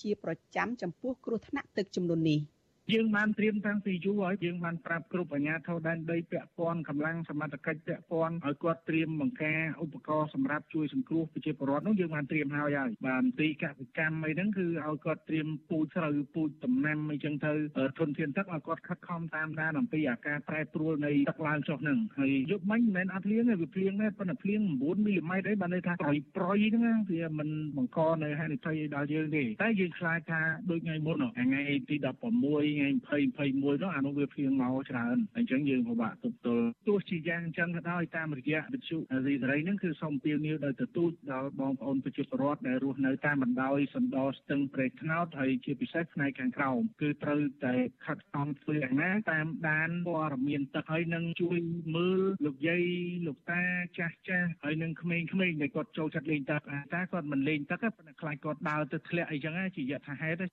[0.00, 2.40] ជាប្រចាំចំពោះគ្រោះថ្នាក់ទឹកចំនួននេះ។
[2.94, 17.52] យើងបានត្រៀមតាំងពីយូរហើយយើងបានប្រាប់គ្រប់អាជ្ញាធរដែនដីពាក់ព័ន្ធកម្លាំងសមត្ថកិច្ចពាក់ព័ន្ធឲ្យគាត់ត្រៀមបង្ការឧបករណ៍សម្រាប់ជួយសង្គ្រោះប្រជាពលរដ្ឋនោះយើងបានត្រៀមហើយហើយបានទីកសិកម្មអីហ្នឹងគឺឲ្យគាត់ត្រៀមពូជស្រូវពូជដំណាំអីចឹងទៅ
[17.98, 47.74] ធនធានទឹកឲ្យគាត់ខិតខំតាមដានអំពីអាការប្រែប្រួលនៃទឹកឡើងចុះហ្នឹងហើយយប់មិញមិនមែនអត់ភ្លៀងទេវាភ្លៀងដែរប៉ុន្តែភ្លៀង9មីលីម៉ែត្រអីបានន័យថាប្រយប្រយហ្នឹងវាមិនបង្កនៅហានិភ័យឲ្យដល់យើងទេតែយើងខ្លាចថាដូចថ្ងៃមុនថ្ងៃទី16ថ្ងៃ20 20មួយនោះអានោះវាភ្លៀងមកច្រើនអញ្ចឹងយើងពិបាកទប់ទល់ទោះជាយ៉ាងអញ្ចឹងក៏ដោយតាមរយៈវិទ្យុអាស៊ីសេរីហ្នឹងគឺសូមពៀវនាវដោយទទូចដល់បងប្អូនប្រជាពលរដ្ឋដែលរស់នៅតាមបណ្ដោយសណ្ដោស្ទឹងព្រែកថ្នោតហើយជាពិសេសផ្នែកខាងក្រោមគឺត្រូវតែ
[48.06, 51.58] ខិតខំធ្វើយ៉ាងណាតាមដានព័ត៌មានទឹកហើយនឹងជួយ
[51.96, 52.84] មើលលោកយាយ
[53.26, 53.62] លោកតា
[53.98, 55.26] ចាស់ចាស់ហើយនឹងក្មេងៗ
[55.62, 56.60] ដែលគាត់ចូលចិត្តលេងទឹក
[56.94, 60.46] តាគាត់មិនលេងទឹកទេប៉ុន្តែខ្លាចគាត់ដើរទៅធ្លាក់អីចឹងជាយថាហេតុ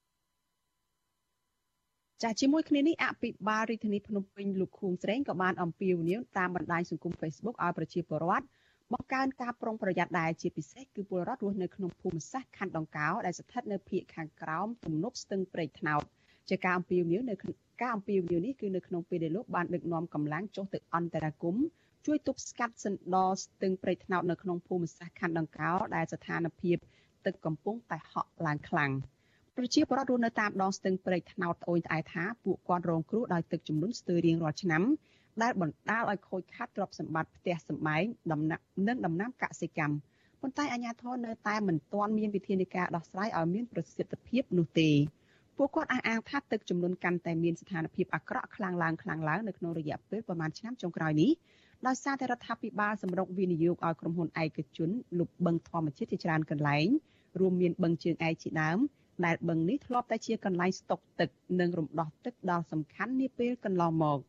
[2.23, 8.45] ចាជាមួយគ្នានេះអភិបាលរាជធានីភ្នំពេញលោកខួងស្រេងក៏បានអំពាវនាវតាមបណ្ដាញសង្គម Facebook ឲ្យប្រជាពលរដ្ឋ
[8.93, 16.04] បង្កើនការប្រុងប្រយ័ត្នដែរជាពិសេសគឺពលរដ្ឋរស់នៅក្នុងភូមិសាស្ត្រខណ្ឌដង្កោដែលស្ថិតនៅភាគខាងក្រោមទំនប់ស្ទឹងព្រែកថ្នោត
[16.49, 17.36] ជាការអំពាវនាវនៅ
[17.82, 21.56] ការអំពាវនាវនេះគឺនៅក្នុងពេលដែលលោកបានដឹកនាំកម្លាំងចុះទៅអន្តរាគម
[22.06, 26.78] ជួយទប់ស្កាត់សណ្ដោស្ទឹងព្រែកថ្នោតនៅក្នុងភូមិសាស្ត្រខណ្ឌដង្កោដែលស្ថានភាព
[27.25, 28.91] ទឹកកំពុងតែហក់ឡើងខ្លាំង។
[29.58, 34.84] ប្រជាពលរដ្ឋរស់នៅតាមដងស្ទឹងព្រែកថ្នោតត្អូញត្អែថាពួកគាត់រងគ្រោះដោយទឹកជំនន់ស្ទើររៀងរាល់ឆ្នាំ
[35.41, 39.96] ដែលបណ្ដាលឲ្យខូចខាតទ្រព្យសម្បត្តិផ្ទះសម្បែងដំណាំនិងដំណាំកសិកម្ម
[40.41, 44.89] ប៉ុន្តែអាជ្ញាធរនៅតែមិនទាន់មានវិធានការដោះស្រាយឲ្យមានប្រសិទ្ធភាពនោះទេ
[45.58, 51.32] ពួកគាត់អះអាងថាទឹកចំនួនកាន់តែមានស្ថានភាពអាក្រក់ខ្លាំងឡើងខ្លាំងឡើងនៅក្នុងរយៈពេលប្រមាណឆ្នាំចុងក្រោយនេះ
[51.88, 54.89] ដោយសារតែរដ្ឋាភិបាលសម្រុកវិនិយោគឲ្យក្រុមហ៊ុនឯកជន
[55.20, 56.88] លុបបឹងធម្មជាតិជាច្រើនកន្លែង
[57.39, 58.80] រួមមានបឹងជើងឯកជាដើម
[59.25, 64.19] ដែលបឹងនេះធ្លាប់តែជាកន្លែងស្តុកទឹក និងរំដោះទឹកដ៏សំខាន់នាពេលកន្លងមក។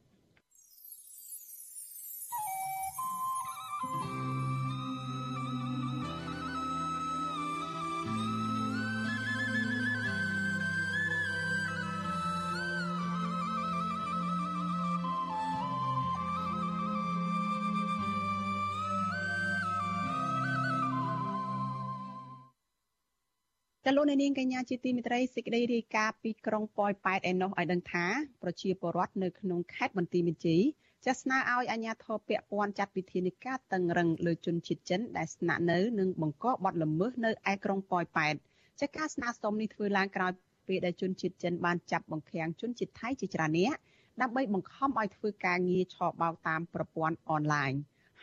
[23.88, 28.06] ចលនានាងកញ្ញាជាទីមិត្តរីសេចក្តីរាយការណ៍ពីក្រុងប៉ោយប៉ែតឯណោះឲ្យដឹងថា
[28.42, 30.62] ប្រជាពលរដ្ឋនៅក្នុងខេត្តបន្ទាយមានជ័យ
[31.04, 38.34] ចាស់ស្នើឲ្យអាជ្ញាធរពាក់ព័ន្ធចាត់វិធានការតឹងរឹងលើជនជាតិចិនដែលស្នាក់នៅនិងបង្កបទល្មើសនៅឯក្រុងប៉ោយប៉ែត
[38.80, 40.32] ចាការស្នើសុំនេះធ្វើឡើងក្រោយ
[40.68, 43.78] ពេលដែលជនជាតិចិនបានចាប់បង្ខាំងជនជាតិថៃជាច្រើននាក់
[44.20, 47.72] ដើម្បីបង្ខំឲ្យធ្វើការងារឆបោកតាមប្រព័ន្ធអនឡាញ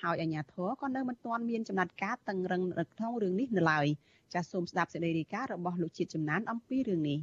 [0.02, 3.88] ហើយអាជ្ញាធរក៏នៅមិនទាន់មានចំណាត់ការតឹងរឹងនៅក្នុងរឿងនេះនៅឡើយ។
[4.34, 7.20] ចាសសូមស្ដាប់សេចក្តីរាយការណ៍របស់លោកជាតិចំណានអំពីរឿងនេះ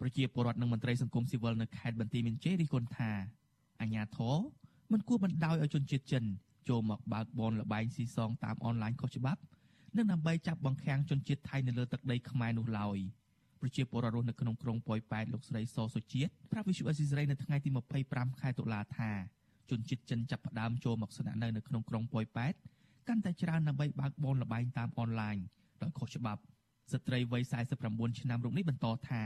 [0.00, 3.10] ប្រជាពលរដ្ឋនិងមន្ត្រីសង្គមស៊ីវិលនៅខេត្តបន្ទាយមានជ័យរិះគន់ថា
[3.80, 4.38] អាជ្ញាធរ
[4.92, 6.24] មិនគួរបណ្ដោយឲ្យជនជាតិចិន
[6.68, 9.40] ចូលមកបើកបនលបែងស៊ីសងតាមអនឡាញខុសច្បាប់
[9.96, 12.98] និងដើម្បីចាប់បង្ខាំងជនជាតិថៃនៅលើទឹកដីខ្មែរនោះឡើយ
[13.60, 17.70] ប្រជាពលរដ្ឋរស់នៅក្នុងក្រុងប៉ោយប៉ែតលោកស្រីសសុជាតិប្រាប់វិទ្យុអេស៊ីសរ៉ៃនៅថ្ងៃទី
[18.04, 19.10] 25ខែតុលាថា
[19.70, 22.54] ជនជាតិចិនចាប់ផ្ដើមចូលមកស្នាក់នៅនៅក្នុងក្រុងប៉ោយប៉ែត
[23.07, 25.37] កាន់តែច្រើនដើម្បីបើកបនលបែងតាមអនឡាញ
[25.81, 26.41] ដោយខុសច្បាប់
[26.91, 27.43] ស្ត្រីវ័យ
[27.81, 29.23] 49ឆ្នាំរូបនេះបន្តថា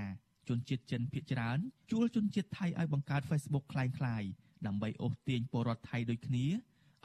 [0.50, 1.60] ជនជាតិចិនភាគច្រើន
[1.92, 4.30] ជួលជនជាតិថៃឲ្យបង្កើត Facebook คล้ายៗ
[4.68, 6.46] ដើម្បីអូសទាញពលរដ្ឋថៃដូចគ្នា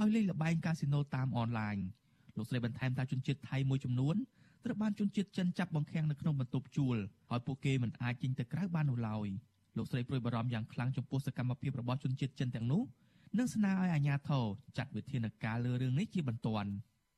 [0.00, 1.76] ឲ្យលេងល្បែងកាស៊ីណូតាមអនឡាញ
[2.36, 4.16] លោកស្រីបន្ថែមថាជនជាតិថៃមួយចំនួន
[4.64, 6.96] ត្រូវបានជនជាតិចិនចាប់បង្ខាំងនៅក្នុងបន្ទប់ជួល
[7.30, 9.28] ហើយពួកគេមិនអាចចេញទៅក្រៅបាននោះឡើយ
[9.76, 12.82] លោកស្រីព្រួយបារម្ភយ៉ាងខ្លាំងចំពោះសកម្មភាពរបស់ជនជាតិចិនទាំងនោះ
[13.37, 14.45] និងស្នើឲ្យអាជ្ញាធរ
[14.77, 16.69] ចាត់វិធានការលើរឿងនេះជាបន្ទាន់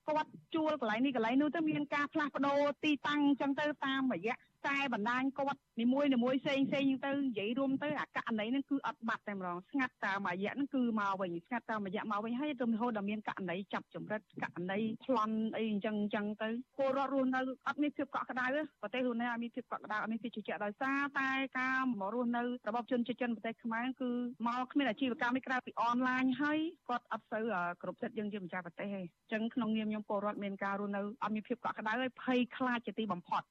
[0.08, 4.36] គាត់ជួលកន្លែងនេះកន្លែងនោះទៅមានការផ្លាស់ប្ដូរទីតាំងអញ្ចឹងទៅតាមរយៈ
[4.68, 24.10] តែបណ្ដាញគាត់នីមួយនីមួយផ្សេងផ្សេងទៅនិយាយរួមទៅអាករណីហ្នឹងគឺអត់បាត់តែម្ដងស្ងាត់តាមរយៈហ្នឹងគឺមកវិញស្ងាត់តាមរយៈមកវិញហើយទៅរហូតដល់មានករណីចាប់ចម្រិតករណីប្លន់អីអញ្ចឹងអញ្ចឹងទៅពលរដ្ឋរស់នៅអត់មានភាពកក់ក្ដៅទេប្រទេសរស់នៅអត់មានភាពកក់ក្ដៅអត់មានភាពជឿជាក់ដោយសារតែការមករស់នៅរបបជនជាតិចិនប្រទេសខ្មែរគឺ
[24.48, 26.60] មកគ្មានអាជីវកម្មក្រៅពីអនឡាញហើយ
[26.90, 27.44] គាត់អត់សូវ
[27.82, 33.44] គ្រប់សិទ្ធិយើងជាម្ចាស់ប្រទេសទេអញ្ចឹងក្នុងនាមខ្ញុំពលរដ្ឋមានការរស់នៅអត់មានភាពកក់ក្ដៅហើយភ័យខ្លាចជាទីបំផុត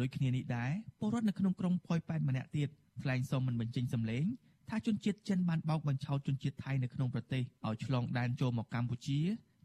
[0.00, 0.70] ដូចគ្នានេះដែរ
[1.00, 2.68] ពលរដ្ឋនៅក្នុងក្រុងផយប៉ែតម្នាក់ទៀត
[3.02, 4.24] ថ្លែងសុំមិនបញ្ចេញសម្លេង
[4.70, 9.20] ថាជនជាតិចិនបានបោកបញ្ឆោតជនជាតិថៃនៅក្នុងប្រទេសឲ្យឆ្លងដែនចូលមកកម្ពុជា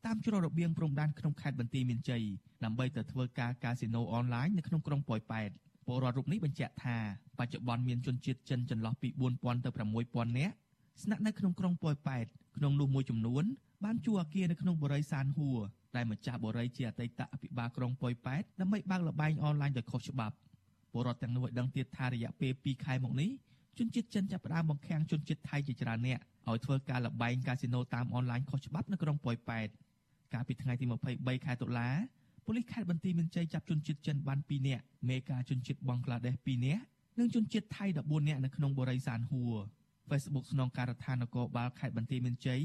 [0.05, 2.23] តាមច្រករបៀងព្រំដែនក្នុងខេត្តបន្ទាយមានជ័យ
[2.63, 5.49] ដើម្បីទៅធ្វើការកាស៊ីណូអនឡាញនៅក្នុងក្រុងប៉ោយប៉ែត
[5.85, 6.97] ពលរដ្ឋរូបនេះបញ្ជាក់ថា
[7.39, 9.07] បច្ចុប្បន្នមានជនជាតិចិនចន្លោះពី
[9.37, 9.69] 4000ទៅ
[10.03, 10.55] 6000នាក់
[11.03, 12.25] ស្នាក់នៅក្នុងក្រុងប៉ោយប៉ែត
[12.57, 13.43] ក្នុងនោះមួយចំនួន
[13.83, 15.59] បានជួអគារនៅក្នុងបរិយាសានហួរ
[15.95, 20.35] ដែលម្ចាស់បរិយាជាអតីតអភិបាលក្រុងប៉ោយប៉ែតដើម្បីបើកលបែងអនឡាញដោយខុសច្បាប់
[20.91, 23.29] ពលរដ្ឋទាំងនោះឲ្យដឹងទៀតថារយៈពេល2ខែមកនេះ
[23.77, 26.19] ជនជាតិចិនចាប់ផ្ដើមបង្ខាំងជនជាតិថៃជាច្រើនអ្នក
[26.49, 29.67] ឲ្យធ្វើការលបែងកាស៊ីណូតាមអនឡាញខុសច្បាប់នៅក្រុងប៉ោយប៉ែត
[30.33, 30.85] កាលពីថ្ងៃទី
[31.15, 31.89] 23ខែតុលា
[32.45, 36.83] ប៉ូលីសខេត្តបន្ទាយមានជ័យចាប់ជនជាតិចិនបាន2នាក់មេការជនជាតិបង់ក្លាដេស2នាក់
[37.19, 39.55] និងជនជាតិថៃ14នាក់នៅក្នុងបរិយាសានហួរ
[40.09, 42.61] Facebook ស្នងការដ្ឋាននគរបាលខេត្តបន្ទាយមានជ័យ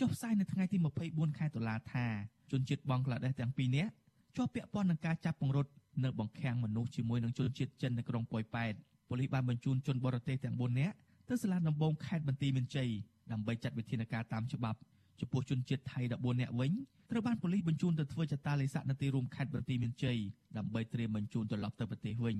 [0.00, 0.76] ចុះផ្សាយនៅថ្ងៃទី
[1.08, 2.06] 24ខែតុលាថា
[2.50, 3.92] ជនជាតិបង់ក្លាដេសទាំងពីរនាក់
[4.36, 5.70] ជាប់ពាក់ព័ន្ធនឹងការចាប់ពង្រត់
[6.04, 8.72] នៅបង្ខាំងមនុស្សជាមួយនឹងជនជាតិចិននៅក្រុងប៉ោយប៉ែត
[9.08, 10.94] ប៉ូលីសបានបញ្ជូនជនបរទេសទាំង4នាក់
[11.28, 12.90] ទៅសាលាដំបងខេត្តបន្ទាយមានជ័យ
[13.32, 14.78] ដើម្បីចាត់វិធានការតាមច្បាប់
[15.20, 16.72] ចំពោះជនជាតិថៃ14នាក់វិញ
[17.10, 20.18] ត្រូវបានប៉ូលីសបញ្ជូនទៅធ្វើចតាលេខនៅទីរួមខេត្តបន្ទាយមានជ័យ
[20.56, 22.38] ដើម្បីត្រៀមបញ្ជូនត្រឡប់ទៅប្រទេសវិញ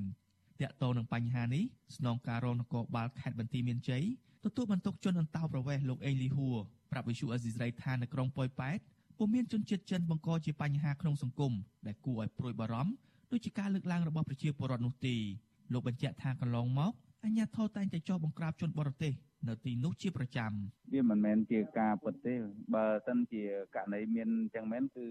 [0.60, 1.64] តាក់ទងនឹងបញ្ហានេះ
[1.96, 4.04] ស្នងការរងនគរបាលខេត្តបន្ទាយមានជ័យ
[4.44, 6.56] ទទួលបន្ទុកជនអន្តោប្រវេសន៍លោកអេងលីហួរ
[6.92, 8.78] ប្រាប់វិសុអេស៊ីសរ៉ៃថានៅក្រុងប៉ោយប៉ែត
[9.18, 11.52] ពុំមានជនជាតិចិនបង្កជាបញ្ហាក្នុងសង្គម
[11.86, 12.92] ដែលគួរឲ្យព្រួយបារម្ភ
[13.30, 15.14] ដូចជាការលើកឡើងរបស់ប្រជាពលរដ្ឋនោះទេ
[15.72, 16.92] លោកបញ្ជាក់ថាកន្លងមក
[17.24, 19.12] អាជ្ញាធរតែងតែចោទបង្ក្រាបជនបរទេស
[19.48, 20.52] នៅទីនោះជាប្រចាំ
[20.92, 22.34] វាមិនមែនជាការពិតទេ
[22.74, 23.42] បើសិនជា
[23.74, 25.06] ករណីមានអញ្ចឹងមែនគឺ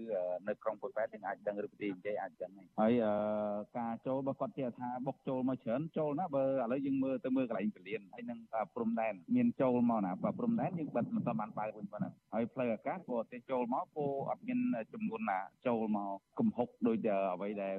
[0.48, 2.92] នៅក្រុងពុយប៉ែតយើងអាចដឹងឬប្រទេសនិយាយអាចដឹងហើយ
[3.78, 8.38] ការចូលបើគាត់ជាថាបុកចូលមកច្រើនចូលណាបើឥឡូវយើងមើលទៅមើលកន្លែងពលានហើយនឹង
[8.74, 14.58] ព្រំដែនមានចូលមកណាបើព្រំដែនយើងបិទមិនទាន់បានបើកវិញប៉ុណ្ណាហើយផ្លូវអាកាសក៏ទេចូលមកក៏អត់មាន
[14.92, 17.78] ចំនួនណាចូលមកកំហុកដូចអ្វីដែល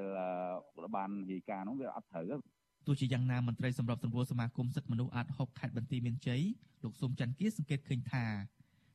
[0.95, 2.41] បាននិយាយការនោះវាអត់ត្រូវ
[2.87, 6.41] ទោះជាយ៉ាងណាមន្ត្រីសម្របសម្រួលសមាគមសិទ្ធិមនុស្សអាត6ខេត្តបន្ទាយមានជ័យ
[6.83, 8.25] លោកសុំច័ន្ទគៀសង្កេតឃើញថា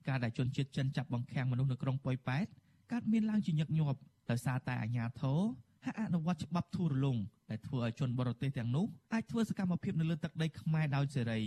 [0.08, 2.46] ការដែលជនជាតិចិនចាប់បង្ខាំងមនុស្សនៅក្រុងប៉ោយប៉ែត
[2.92, 3.98] កើតមានឡើងជាញឹកញាប់
[4.30, 5.40] ដោយសារតែអាជ្ញាធរ
[5.84, 7.16] ហាក់អនុវត្តច្បាប់ធូររលុង
[7.50, 11.42] ដែលធ្វើឲ្យជនបរទេសទាំងនោះអាចធ្វើសកម្មភាពនៅលើទឹកដីខ្មែរដោយសេរី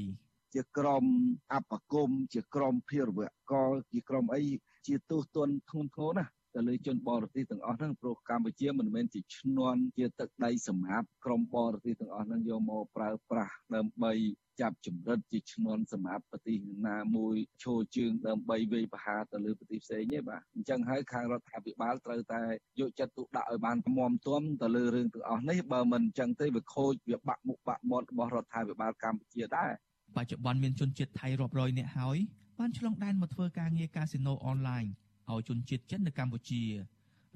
[0.56, 1.06] ជាក្រម
[1.54, 3.20] អបគមជាក្រមភិរវ
[3.52, 3.54] ក
[3.94, 4.44] ជាក្រមអី
[4.88, 14.14] ជាទោសទណ្ឌធ្ងន់ធ្ងរណាស់ ទៅលើជនបរទេសទាំងអស់ហ្នឹងព្រោះកម្ពុជាមិនមែនជាឈ្នន់ជាទឹកដីសម្រាប់ក្រុមបរទេសទាំងអស់ហ្នឹងយកមកប្រើប្រាស់ដើម្បី
[14.62, 22.42] ចាប់ចម្រិតជាឈ្នន់សម្រាប់ប្រទេសណាមួយឈោជើងដើម្បីវាយប្រហារទៅលើប្រទេសផ្សេងទេបាទអញ្ចឹងហើយខាងរដ្ឋាភិបាលត្រូវតែ
[22.80, 29.72] យកចិត្តទុកដាក់ឲ្យបានមមទុំទៅលើរឿងទាំងអស់នេះបើមិនអញ្ចឹងទេវាខូចវាបាក់មុខបាក់មាត់របស់រដ្ឋាភិបាលកម្ពុជាដែរ
[30.18, 32.18] បច្ចុប្បន្នមានជនជាតិថៃរាប់រយនាក់ហើយ
[32.60, 34.84] បានឆ្លងដែនមកធ្វើការងារកាស៊ីណូអនឡាញ
[35.32, 36.64] ឲ្យជនជាតិចិននៅកម្ពុជា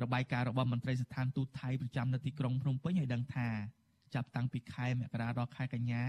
[0.04, 3.48] របាយការណ៍របស់មន្ត្រីស្ថានទូតថៃប្រចាំនៅទីក្រុងភ្នំពេញឲ្យដឹងថា
[4.16, 6.04] ចាប់តាំងពីខែមករាដល់ខែកញ្ញា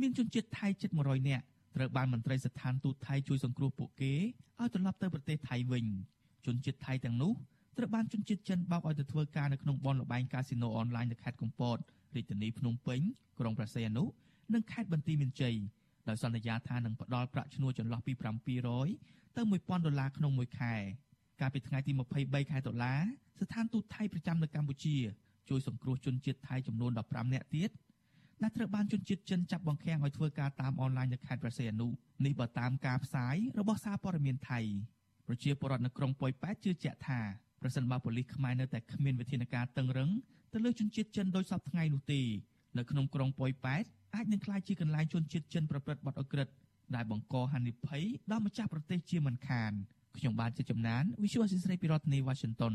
[0.00, 1.44] មានជនជាតិថៃជិត100នាក់
[1.76, 4.14] ត្រូវបានមន្ត្រីស្ថានទូតថៃជួយសង្គ្រោះពួកគេ
[4.60, 5.86] ឲ្យត្រឡប់ទៅប្រទេសថៃវិញ
[6.46, 7.32] ជនជាតិថៃទាំងនោះ
[7.78, 11.78] ត្រូវបានជនជាតិចិនបោកឲ្យទៅធ្វើការនៅក្នុងបនលបែងកាស៊ីណូអនឡាញនៅខេត្តកំពត
[12.14, 13.00] រាជធានីភ្នំពេញ
[13.38, 14.04] ក្រុងព្រះសីហនុ
[14.54, 15.56] និងខេត្តបន្ទាយមានជ័យ
[16.08, 18.12] ដោយសន្យាថានឹងផ្ដល់ប្រាក់ឈ្នួលចន្លោះពី
[18.74, 20.74] 700ទៅ1000ដុល្លារក្នុងមួយខែ
[21.42, 22.94] កាលពីថ្ងៃទី23ខែតុលា
[23.40, 24.96] ស្ថានទូតថៃប្រចាំនៅកម្ពុជា
[25.48, 27.70] ជួយសង្គ្រោះជនជាតិថៃចំនួន15នាក់ទៀត
[28.42, 31.86] ដែលត្រូវបានជនជាតិចិនចាប់បង្ខាំងឲ្យធ្វើការតាមអនឡាញនៅខេត្តព្រះសីហនុ
[32.24, 34.60] នេះបើតាមការផ្សាយរបស់សារព័ត៌មានថៃ
[35.26, 37.20] ប្រជាពលរដ្ឋនៅក្រុងប៉ោយប៉ែតជឿជាក់ថា
[37.62, 40.10] ប្រសិនបើប៉ូលីសខ្មែរនៅតែគ្មានវិធានការតឹងរឹង
[40.52, 42.20] ទៅលើជនជាតិចិនដោយសពថ្ងៃនោះទេ
[42.78, 43.84] នៅក្នុងក្រុងប៉ោយប៉ែត
[44.14, 46.48] អាចនឹងក្លាយជាកន្លែងជនជាតិចិនប្រព្រឹត្តបទអក្រិត
[46.94, 49.72] ដែលបង្កហានិភ័យដល់ម្ចាស់ប្រទេសជាមិនខាន។
[50.18, 52.74] ខ្ញុំបាទជាចំណាន Visual Assisray ពីរដ្ឋធានី Washington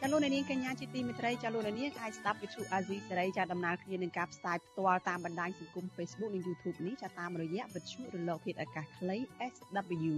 [0.00, 9.16] ចាលោកនាងកញ្ញាជាទីមេត្រីចាលោកនាងអាចស្ដាប់វិទ្យុអាស៊ីសេរីចាដំណើរគ្នានឹងការផ្សាយផ្ទាល់តាមបណ្ដាញសង្គម Facebook និង YouTube នេះចាតាមរយៈវិទ្យុរលកធាតុអាកាសខ្លី
[9.52, 10.14] SW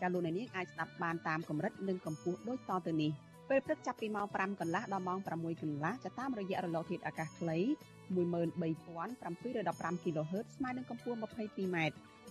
[0.00, 3.12] ចាលោកនាងអាចស្ដាប់បានតាមកម្រិតនិងកម្ពស់ដូចតទៅនេះ
[3.50, 5.28] ពេលព្រឹកចាប់ពីម៉ោង5កន្លះដល់ម៉ោង6
[5.62, 7.58] កន្លះจะតាមរយៈរលកធាតុអាកាសខ្លី
[8.14, 11.76] 13715 kHz ស្មើនឹងកម្ពស់ 22m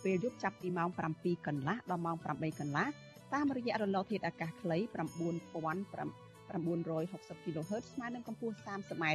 [0.03, 0.89] ពេលយប់ចាប់ពីម៉ោង
[1.19, 2.87] 7កន្លះដល់ម៉ោង8កន្លះ
[3.33, 9.05] តាមរយៈរលកធាតុអាកាសខ្លី9560 kHz ស្មើនឹងកម្ពស់ 30m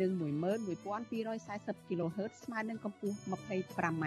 [0.00, 4.04] និង11240 kHz ស្មើនឹងកម្ពស់ 25m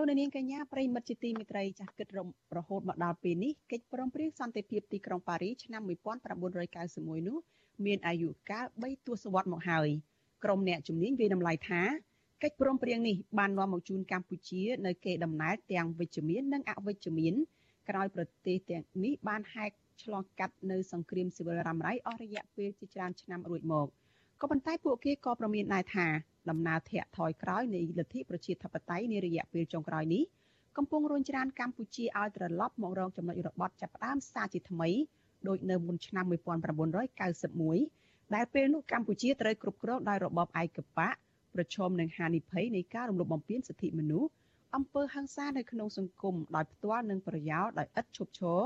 [0.00, 2.08] លោកនាងកញ្ញាប្រិមិត្តជាទីមេត្រីចាស់គិត
[2.56, 5.82] រហូតមកដល់ពេលនេះកិច្ចព្រមព្រៀងសន្តិភាពទីក្រុងប៉ារីឆ្នាំ
[6.54, 7.38] 1991នោះ
[7.84, 9.88] មានអាយុកាល3ទសវត្សរ៍មកហើយ
[10.44, 11.82] ក្រុមអ្នកជំនាញវិតម្លៃថា
[12.42, 17.34] កិច្ចព្រមព្រៀងនេះបាននាំមកជូនកម្ពុជានៅកេរដំណែលទាំងវិជ្ជមាននិងអវិជ្ជមាន
[17.88, 19.70] ក្រោយប្រទេសទាំងនេះបានហែក
[20.02, 23.88] ឆ្លងកាត់នៅសង្គ្រាមស៊ីវិលរ៉ាំរ៉ៃអស់រយៈពេលជាច្រើនឆ្នាំរួចមក
[24.40, 26.06] ក៏ប៉ុន្តែពួកគេក៏ប្រមានដែរថា
[26.50, 30.22] ដំណើរធាក់ថយក្រោយនៃលទ្ធិប្រជាធិបតេយ្យនារយៈពេលចុងក្រោយនេះ
[30.76, 34.88] កំពុងរុញច្រានកម្ពុជាឲ្យត្រឡប់មករកចំណុចរបត់ចាប់ផ្ដើមសារជាថ្មី
[35.48, 41.14] ដូចនៅមុនឆ្នាំ1991ដែលពេលនោះកម្ពុជាត្រូវគ្រប់គ្រងដោយរបបឯកបក
[41.54, 44.30] ប្រឈមនឹងហានិភ័យនៃការរំលោភបំពានសិទ្ធិមនុស្ស
[44.76, 48.60] អំពើហិង្សានៅក្នុងសង្គមដោយផ្ទាល់និងប្រយោលដោយឥតឈប់ឈរ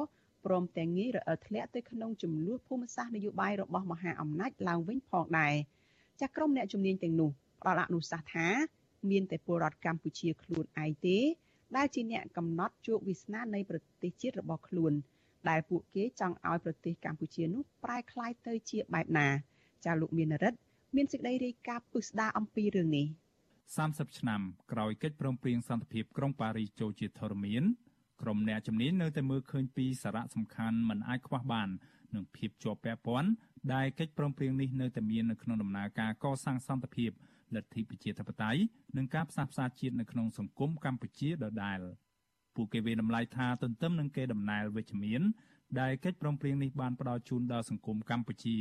[0.45, 5.55] ព្រមទាំងងាយរអិលធ្លាក់ទៅក្នុងចំនួនភូមិសាស្ត្រនយោបាយរបស់មហាអំណាចឡើងវិញផងដែរ
[6.21, 7.31] ចាក់ក្រុមអ្នកជំនាញទាំងនោះ
[7.63, 8.49] ផ្ដល់អនុសាសន៍ថា
[9.11, 11.19] មានតែពលរដ្ឋកម្ពុជាខ្លួនឯងទេ
[11.77, 14.93] ដែលជាអ្នកកំណត់ជោគវាសនានៃប្រទេសជាតិរបស់ខ្លួន
[15.49, 19.29] ដែលពួកគេចង់ឲ្យប្រទេសកម្ពុជានោះប្រែក្លាយទៅជាបែបណា
[19.85, 20.59] ចាលោកមានរិទ្ធ
[20.97, 23.07] មានសេចក្តីរាយការណ៍ពិស្ដារអំពីរឿងនេះ
[23.63, 24.41] 30ឆ្នាំ
[24.73, 27.63] ក្រោយកិច្ចព្រមព្រៀងសន្តិភាពក្រុងប៉ារីសចូលជាធរមាន
[28.23, 31.69] ក្រុមអ្នកជំនាញនៅតែមើលឃើញពីសារៈសំខាន់មិនអាចខ្វះបាន
[32.15, 33.31] នឹងភាពជាប់ពាក់ព័ន្ធ
[33.75, 37.11] ដែលកិច្ចព្រមព្រៀងនេះនៅតែមាននៅក្នុងដំណើរការកសាងសន្តិភាព
[37.57, 38.61] លទ្ធិប្រជាធិបតេយ្យ
[38.97, 41.81] និងការផ្សះផ្សាជាតិនៅក្នុងសង្គមកម្ពុជាដដែល
[42.57, 45.23] ពួកគេវាតម្លៃថាទន្ទឹមនឹងគេដំណើរវិជ្ជមាន
[45.81, 48.57] ដែលកិច្ចព្រមព្រៀងនេះបានផ្ដល់ជូនដល់សង្គមកម្ពុជា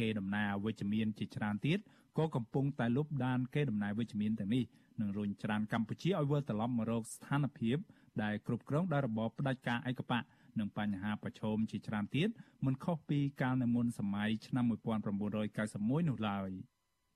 [0.00, 1.78] គេដំណើរវិជ្ជមានជាច្រើនទៀត
[2.18, 4.64] ក៏កំពុងតែលុបដានគេដំណើរវិជ្ជមានទាំងនេះ
[5.00, 7.76] នឹងរុញច្រានកម្ពុជាឲ្យវិលត្រឡប់មករកស្ថានភាព
[8.22, 10.22] ដែលគ្រប់គ្រងដោយរបបផ្ដាច់ការឯកបក
[10.58, 12.28] និងបញ្ហាប្រឈមជាច្រើនទៀត
[12.64, 16.50] មិនខុសពីកាលនៅមុនសម័យឆ្នាំ1991នោះឡើយ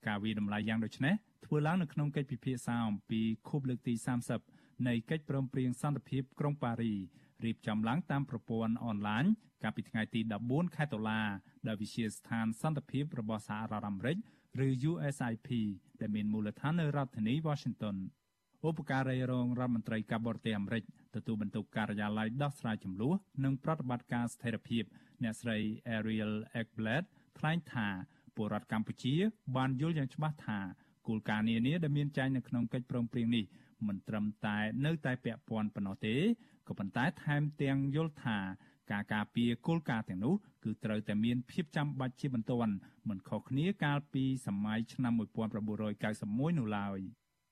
[0.05, 3.93] ការវិដំឡៃយ៉ាងដូចនេះធ្វើឡើងនៅក្នុងកិច្ចពិភាក្សាអំពីខួបលើកទី
[4.39, 6.93] 30នៃកិច្ចព្រមព្រៀងសន្តិភាពក្រុងប៉ារី
[7.43, 9.25] រៀបចំឡើងតាមប្រព័ន្ធអនឡាញ
[9.63, 11.21] កាលពីថ្ងៃទី14ខែតុលា
[11.67, 14.17] ដោយវិជាស្ថានសន្តិភាពរបស់សហរដ្ឋអាមេរិក
[14.65, 15.49] ឬ USIP
[16.01, 17.97] ដែលមានមូលដ្ឋាននៅរដ្ឋធានី Washington
[18.67, 20.83] ឧបការីរងរដ្ឋមន្ត្រីការបរទេសអាមេរិក
[21.15, 24.83] ទទួលបន្ទុកការិយាល័យដោះស្រាយចំនួននិងប្រតិបត្តិការស្ថិរភាព
[25.23, 25.57] អ្នកស្រី
[25.95, 27.03] Ariel Ekblad
[27.37, 27.87] ថ្លែងថា
[28.37, 29.15] ពលរដ្ឋកម្ពុជា
[29.55, 30.59] បានយល់យ៉ាងច្បាស់ថា
[31.07, 33.45] គោលការណ៍នានាដែលមានចែងនៅក្នុងកិច្ចព្រមព្រៀងនេះ
[33.87, 36.15] មិនត្រឹមតែនៅតែពាក់ព័ន្ធប៉ុណ្ណោះទេ
[36.67, 38.37] ក៏ប៉ុន្តែថែមទាំងយល់ថា
[38.91, 40.33] ការការពារគោលការណ៍ទាំងនោះ
[40.63, 42.73] គឺត្រូវតែមានភាពចាំបាច់ជាបន្ទាន់
[43.09, 46.99] មិនខុសគ្នាកាលពីសម័យឆ្នាំ1991នោះឡើយ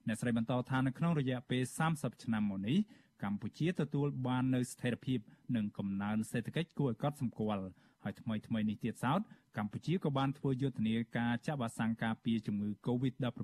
[0.07, 1.63] អ្នកស្រីបន្តថានៅក្នុងរយៈពេល
[1.93, 2.77] 30ឆ្នាំមកនេះ
[3.23, 5.19] កម្ពុជាទទួលបាននូវស្ថិរភាព
[5.55, 7.65] និងកំណើនសេដ្ឋកិច្ចគួរឲ្យកត់សម្គាល់
[8.05, 9.21] ហើយថ្មីថ្មីនេះទៀតសោត
[9.57, 13.41] កម្ពុជាក៏បានធ្វើយុទ្ធនាការចាក់វ៉ាក់សាំងការពារជំងឺ Covid-19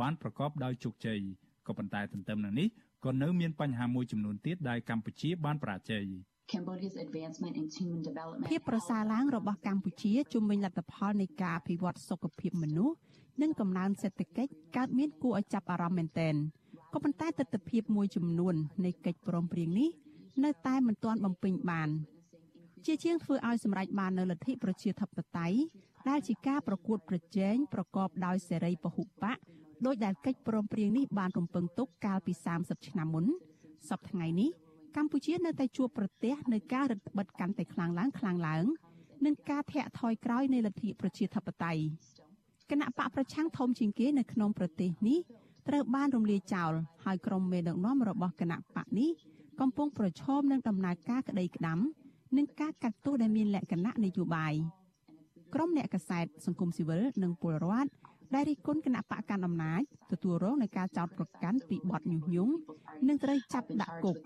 [0.00, 1.20] បានប្រកបដោយជោគជ័យ
[1.66, 2.68] ក៏ប៉ុន្តែទន្ទឹមនឹងនេះ
[3.04, 6.06] ក៏នៅមានបញ្ហាមួយចំនួនទៀតដែលកម្ពុជាបានបរាជ័យ
[6.52, 12.96] Cambodia's advancement in human development ភាពប្រសើរឡើងរបស់កម្ពុជាជំវិញលទ្ធផលនៃការអភិវឌ្ឍសុខភាពមនុស្ស
[13.42, 16.34] និងកំណើនសេដ្ឋកិច្ចកើតមានគួរឲ្យចាប់អារម្មណ៍មែនទែន
[16.92, 18.54] ក៏ប៉ុន្តែទស្សនវិជ្ជាមួយចំនួន
[18.84, 19.90] នៃកិច្ចព្រមព្រៀងនេះ
[20.44, 21.88] នៅតែមិនទាន់បំពេញបាន
[22.86, 25.08] ជាជាងធ្វើឲ្យសម្រេចបាននៅលទ្ធិប្រជាធិប
[25.38, 25.58] តេយ្យ
[26.08, 29.38] ដែលជាការប្រកួតប្រជែងប្រកបដោយសេរីពហុបក
[29.86, 33.26] ដោយដែលកិច្ចព្រមព្រៀងនេះបានរំពឹងទុកកាលពី30ឆ្នាំមុន
[33.90, 34.50] សប្តាហ៍ថ្ងៃនេះ
[34.96, 38.64] កម្ពុជានៅតែជួបប្រទះនៅការរឹតបន្តឹងកាន់តែខ្លាំងឡើងខ្លាំងឡើង
[39.24, 41.82] និងការធាក់ថយក្រោយនៃលទ្ធិប្រជាធិបតេយ្យ
[42.70, 45.18] គណៈបកប្រឆាំងធំជាងគេនៅក្នុងប្រទេសនេះ
[45.68, 46.72] ត្រូវបានរំលាយចោល
[47.04, 49.10] ហើយក្រុមមេដឹកនាំរបស់គណៈបកនេះ
[49.60, 51.78] កំពុងប្រឈមនឹងដំណើរការក្តីក្តាំ
[52.36, 54.54] និងការកាត់ទោសដែលមានលក្ខណៈនយោបាយ
[55.54, 57.90] ក្រុមអ្នកកសែតសង្គមស៊ីវិលនិងពលរដ្ឋ
[58.34, 62.52] ដែលរិះគន់គណៈបកកណ្ដាលអំណាចទទួលរងនឹងការចោទប្រកាន់ពីបទញុះញង់
[63.08, 64.16] និងត្រូវចាប់ដាក់គុក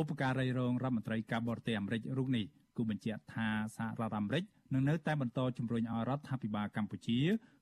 [0.00, 2.44] ឧបការីរងរដ្ឋមន្ត្រីការបរទេសអាមេរិករូបនេះ
[2.76, 7.18] គូបញ្ជាក់ថាសហរដ្ឋអាមេរិកនឹងនៅតែបន្តជំរុញឲ្យរដ្ឋាភិបាលកម្ពុជា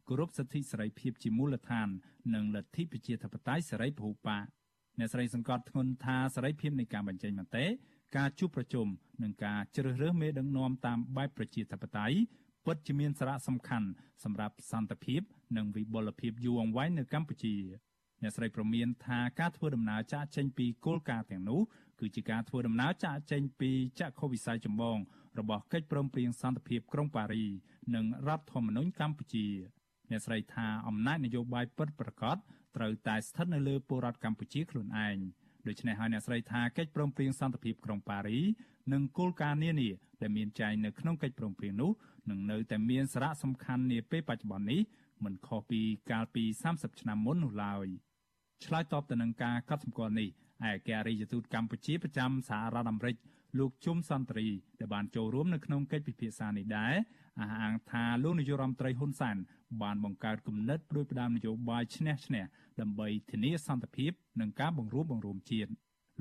[0.08, 1.88] គោរពសិទ្ធិសេរីភាពជាមូលដ្ឋាន
[2.34, 4.44] និងលទ្ធិប្រជាធិបតេយ្យសេរីពហុបក
[4.98, 7.66] អ្នកស្រីសង្កត់ធ្ងន់ថាសេរីភាពនៃការបញ្ចេញមតិ
[8.16, 8.86] ការជួបប្រជុំ
[9.22, 12.16] និងការជ្រើសរើសមេដឹកនាំតាមបែបប្រជាធិបតេយ្យ
[12.64, 13.88] ពិតជាមានសារៈសំខាន់
[14.24, 15.20] សម្រាប់សន្តិភាព
[15.56, 17.56] និងវិបុលភាពយូរអង្វែងនៅកម្ពុជា
[18.22, 21.60] អ្នកស្រីប្រមានថាការធ្វើដំណើរចាកចេញពីគោលការណ៍ទាំងនោះ
[22.00, 24.98] គឺជាការធ្វើដំណើរចាកចេញពីចក្ខុវិស័យចម្បង
[25.38, 27.44] របស់កិច្ចព្រមព្រៀងសន្តិភាពក្រុងប៉ារី
[27.94, 29.46] និងរដ្ឋធម្មនុញ្ញកម្ពុជា
[30.10, 32.36] អ្នកស្រីថាអំណាចនយោបាយពិតប្រាកដ
[32.76, 35.18] ត្រូវតែស្ថិតនៅលើពលរដ្ឋកម្ពុជាខ្លួនឯង
[35.68, 38.38] ដូច្នេះហើយអ្នកស្រីថាកិច្ចព្រមព្រៀងសន្តិភាពក្រុងប៉ារី
[38.92, 39.90] និងគោលការណ៍នានា
[40.22, 41.90] ដែលមានចែងនៅក្នុងកិច្ចព្រមព្រៀងនោះ
[42.30, 44.80] នឹងនៅតែមានសារៈសំខាន់នាពេលបច្ចុប្បន្ននេះ
[45.24, 46.44] មិនខុសពីកាលពី
[46.74, 47.86] 30ឆ្នាំមុននោះឡើយ
[48.64, 50.34] ឆ្លើយតបទៅនឹងការកត់សម្គាល់នេះឯក
[50.64, 53.16] អគ្គរដ្ឋទូតកម្ពុជាប្រចាំសហរដ្ឋអាមេរិក
[53.58, 54.48] លោកជុំសន្តិរី
[54.80, 56.94] ដែលបានចូលរួមនៅក្នុងកិច្ចពិភាក្សានេះដែរ
[57.40, 59.36] អះអាងថាលោកនាយករដ្ឋមន្ត្រីហ៊ុនសែន
[59.82, 62.44] បានបង្កើតគំនិតព្រួយផ្ដាំនយោបាយឈ្នះឈ្នះ
[62.80, 65.70] ដើម្បីធានាសន្តិភាពនិងការបង្រួបបង្រួមជាតិ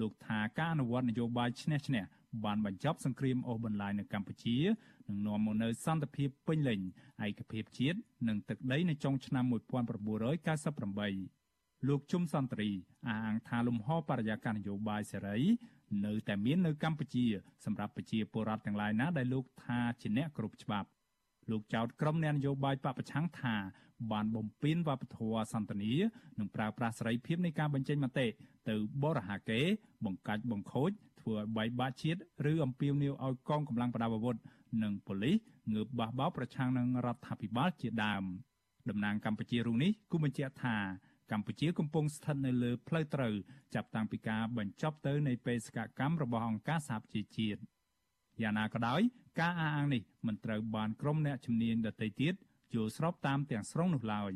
[0.01, 2.03] លោកថាការអនុវត្តនយោបាយឈ្នះឈ្នះ
[2.45, 4.57] បានបញ្ចប់សង្គ្រាមអូសបន្លាយនៅកម្ពុជា
[5.07, 6.79] និងនាំមកនូវសន្តិភាពពេញលេញ
[7.25, 12.69] ឯកភាពជាតិនិងទឹកដីនៅចុងឆ្នាំ1998លោកជុំសន្តិរី
[13.07, 15.37] អះអាងថាលំហបរិយាកាសនយោបាយសេរី
[16.05, 17.25] នៅតែមាននៅកម្ពុជា
[17.65, 20.87] សម្រាប់ប្រជាពលរដ្ឋទាំងឡាយណាដែលលោកថាជាអ្នកគ្រប់ច្បាប់
[21.49, 23.55] លោកចោទក្រុមអ្នកនយោបាយបពប្រឆាំងថា
[24.11, 25.93] បានបំពេញវប្បធម៌សន្តានា
[26.39, 28.27] និងប្រើប្រាស់សេរីភាពនៃការបញ្ចេញមតិ
[28.69, 29.61] ទៅបរិហាកេ
[30.05, 32.19] បង្កាច់បង្ខូចធ្វើឲ្យបែកបាក់ជាតិ
[32.51, 34.37] ឬអំពាវនាវឲ្យកងកម្លាំងប្រដាប់អាវុធ
[34.83, 35.35] និងប៉ូលីស
[35.73, 38.23] ងើបបះបោប្រឆាំងនឹងរដ្ឋាភិបាលជាដើម
[38.89, 40.77] តំណាងកម្ពុជារូបនេះគូបញ្ជាក់ថា
[41.31, 43.33] កម្ពុជាកំពុងស្ថិតនៅលើផ្លូវត្រូវ
[43.75, 47.59] ចាប់តាំងពីការបញ្ចប់ទៅនៃបេសកកម្មរបស់អង្គការសហប្រជាជាតិ
[48.43, 49.01] យ៉ាងណាក៏ដោយ
[49.39, 52.33] ការអះអាងនេះមិនត្រូវបានក្រុមអ្នកជំនាញដទៃទៀត
[52.75, 54.31] យល់ស្របតាមទាំងស្រុងនោះឡើយ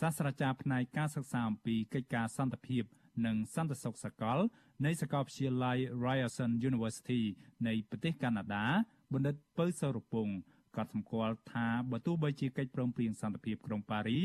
[0.00, 2.84] សាស្ត្រាចារ្យផ្នែកការសិក្សាអំពីកិច្ចការសន្តិភាព
[3.26, 4.38] និងសន្តិសុខសកល
[4.84, 7.22] នៃសាកលវិទ្យាល័យ Ryerson University
[7.66, 8.66] នៃប្រទេសកាណាដា
[9.12, 10.28] បណ្ឌិតពៅសរពង
[10.76, 14.18] ក៏សម្គាល់ថាបើទោះបីជាកិច្ចព្រមព្រៀងសន្តិភាពក្រុងប៉ារី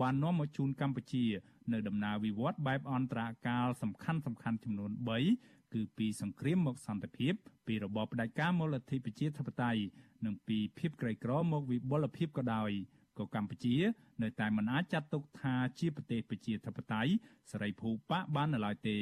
[0.00, 1.24] បាននាំមកជូនកម្ពុជា
[1.72, 4.90] នៅដំណើរវិវត្តបែបអន្តរកាលសំខាន់សំខាន់ចំនួន
[5.30, 7.34] 3 គឺពីសង្គ្រាមមកសន្តិភាព
[7.66, 9.80] ពីរបបផ្ដាច់ការមូលធិប្រជាធិបតេយ្យ
[10.24, 12.70] និងពីភាពក្រីក្រមកវិបុលភាពក៏ដោយ
[13.18, 13.76] ក៏កម្ពុជា
[14.22, 17.12] នៅតែមិនអាចចាត់ទុកថាជាប្រទេសប្រជាធិបតេយ្យ
[17.50, 18.98] សេរីភូប៉ាបាននៅឡើយទេ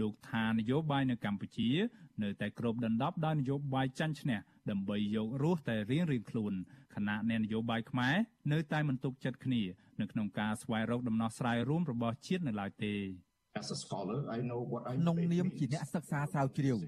[0.00, 1.70] លោកថានយោបាយនៅកម្ពុជា
[2.22, 4.38] នៅតែគ្របដណ្ដប់ដោយនយោបាយចាញ់ឈ្នះ
[4.70, 6.52] ដើម្បីយករស់តែរៀងរៀងខ្លួន
[6.94, 8.16] ខណៈអ្នកនយោបាយខ្មែរ
[8.52, 9.62] នៅតែមិនទុកចិត្តគ្នា
[10.00, 12.94] នៅក្នុងការស្វែងរកដំណោះស្រាយរួមរបស់ជាតិនៅឡើយទេ
[13.60, 16.78] As a scholar I know what I ក្នុងនាមជាអ្នកសិក្សាស្រាវជ្រាវ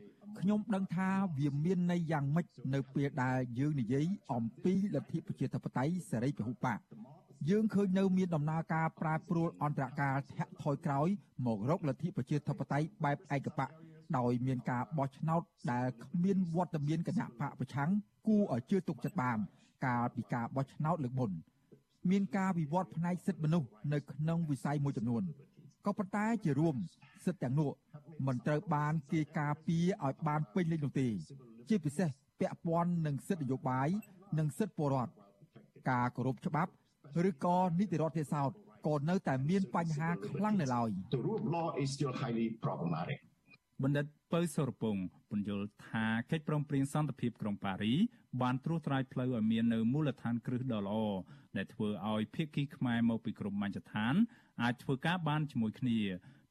[0.40, 6.78] ខ្ញុំដឹងថាវាមានន័យយ៉ាងម៉េចនៅពេលដែលយើងនិយាយអំពីលទ្ធិប្រជាធិបតេយ្យសេរីពហុបក
[7.50, 11.08] យើងឃើញនៅមានដំណើរការប្រែប្រួលអន្តរកាលធាក់ថយក្រោយ
[11.46, 13.70] មករកលទ្ធិប្រជាធិបតេយ្យបែបឯកបក
[14.18, 15.42] ដោយមានការបោះឆ្នោត
[15.72, 17.90] ដែលគ្មានវត្តមានគណៈបកប្រឆាំង
[18.26, 19.38] គួរឲ្យជឿទុកចិត្តបាន
[19.86, 21.30] កាលពីការបោះឆ្នោតលើកមុន
[22.10, 25.22] មានការវិវត្តផ្នែកសិទ្ធិមនុស្សនៅក្នុងវិស័យមួយចំនួន
[25.86, 26.76] ក៏ប៉ុន្តែជារួម
[27.24, 27.70] សិទ្ធិទាំងនោះ
[28.26, 31.08] មិនត្រូវបានគេការពារឲ្យបានពេញលេញនោះទេ
[31.68, 32.08] ជាពិសេស
[32.40, 33.88] ពាក់ព័ន្ធនឹងសិទ្ធិនយោបាយ
[34.38, 35.12] និងសិទ្ធិពលរដ្ឋ
[35.90, 36.72] ការគោរពច្បាប់
[37.28, 38.50] ឬក៏នីតិរដ្ឋទេសោត
[38.86, 43.18] ក៏នៅតែមានបញ្ហាខ្លាំងនៅឡើយ The rule of law is still highly problematic
[43.82, 44.96] បណ្ឌិតពៅសុរពង
[45.30, 47.94] ពន្យល់ថាកិច្ចព្រមព្រៀងសន្តិភាពក្រុងប៉ារី
[48.42, 50.96] បានត្រួសត្រាយផ្លូវឲ្យមាននៅមូលដ្ឋានគ្រឹះដ៏ល្អ
[51.56, 54.14] ដែលធ្វើឲ្យភាគីខ្មែរមកពីក្រុមមជ្ឈដ្ឋាន
[54.62, 55.98] អាចធ្វើការបានជាមួយគ្នា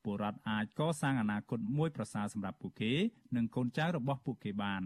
[0.03, 2.93] ពលរដ្ឋអាចកសាងអនាគតមួយប្រសើរសម្រាប់ពួកគេ
[3.35, 4.83] និងកូនចៅរបស់ពួកគេបាន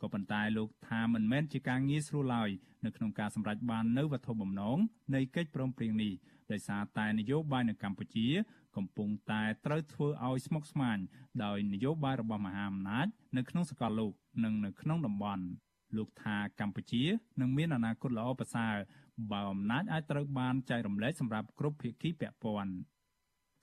[0.00, 2.50] ក៏ប៉ុន្តែលោកថាមិនមែនជាការងាយស្រួលឡើយ
[2.84, 4.78] នៅក្នុងការសម្រេចបាននូវវត្ថុបំណង
[5.14, 6.12] នៃកិច្ចព្រមព្រៀងនេះ
[6.52, 8.26] ដោយសារតែនយោបាយនៅកម្ពុជា
[8.76, 10.98] កំពុងតែត្រូវធ្វើឲ្យស្មុគស្មាញ
[11.44, 13.06] ដោយនយោបាយរបស់មហាអំណាច
[13.36, 14.12] នៅក្នុងសកលលោក
[14.44, 15.44] និងនៅក្នុងតំបន់
[15.96, 17.02] លោកថាកម្ពុជា
[17.40, 18.74] នឹងមានអនាគតល្អប្រសើរ
[19.32, 22.74] បើអំណាចអាចត្រូវបានចែករំលែកសម្រាប់គ្រប់ភាគីពាក់ព័ន្ធ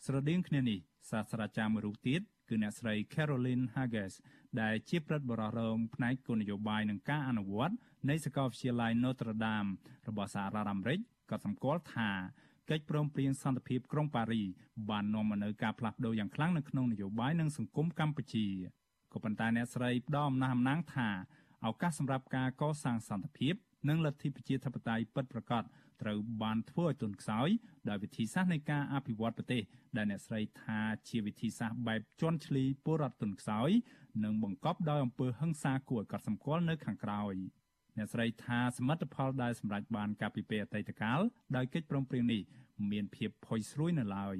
[0.05, 0.79] ស្រដៀងគ្នានេះ
[1.09, 4.13] សាស្ត្រាចារ្យមួយរូបទៀតគឺអ្នកស្រី Caroline Hages
[4.61, 7.75] ដែលជាប្រិទ្ធបរិរងផ្នែកគោលនយោបាយនិងការអនុវត្ត
[8.09, 9.69] នៃសាកលវិទ្យាល័យ Notre Dame
[10.07, 12.09] របស់សហរដ្ឋអាមេរិកក៏សម្គាល់ថា
[12.69, 14.43] កិច្ចព្រមព្រៀងសន្តិភាពក្រុងប៉ារី
[14.89, 18.45] បាននាំមកនូវការផ្លាស់ប្ដូរយ៉ាងខ្លាំងនៅក្នុងនយោបាយនិងសង្គមកម្ពុជា
[19.13, 21.09] ក៏ប៉ុន្តែអ្នកស្រីផ្ដល់អំណះអំណាងថា
[21.65, 23.55] ឱកាសសម្រាប់ការកសាងសន្តិភាព
[23.87, 25.63] និងលទ្ធិប្រជាធិបតេយ្យពិតប្រាកដ
[26.01, 27.49] ត្រូវបានធ្វើឲ្យទន់ខ្សោយ
[27.89, 29.61] ដោយវិធីសាស្ត្រនៃការអភិវឌ្ឍប្រទេស
[29.97, 33.69] ដែលអ្នកស្រីថាជាវិធីសាស្ត្របែបជន់ឈ្លីពលរដ្ឋទន់ខ្សោយ
[34.23, 37.33] និងបង្កប់ដោយអំពើហិង្សាគួរឲ្យកត់សម្គាល់នៅខាងក្រោយ
[37.97, 41.19] អ្នកស្រីថាសមិទ្ធផលដែលសម្រេចបានកាលពីពេលអតីតកាល
[41.55, 42.41] ដោយកិច្ចព្រមព្រៀងនេះ
[42.91, 44.37] មានភាពផុយស្រួយនៅឡើយ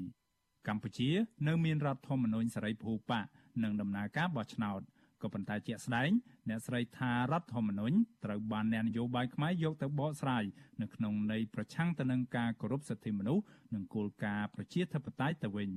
[0.68, 1.10] កម្ពុជា
[1.48, 3.26] នៅមានរដ្ឋធម្មនុញ្ញសេរីពហុបក
[3.62, 4.80] និងដំណើរការបោះឆ្នោត
[5.22, 6.10] ក៏ប៉ុន្តែជាក់ស្ដែង
[6.48, 10.44] អ្នកស្រីថារដ្ឋធម្មនុញ្ញត្រូវបានអ្នកនយោបាយខ្មែរយកទៅបកស្រាយ
[10.80, 13.44] នៅក្នុងន័យប្រឆាំងទៅនឹងការគោរពសិទ្ធិមនុស្ស
[13.74, 15.70] និងគោលការណ៍ប្រជាធិបតេយ្យទៅវិញ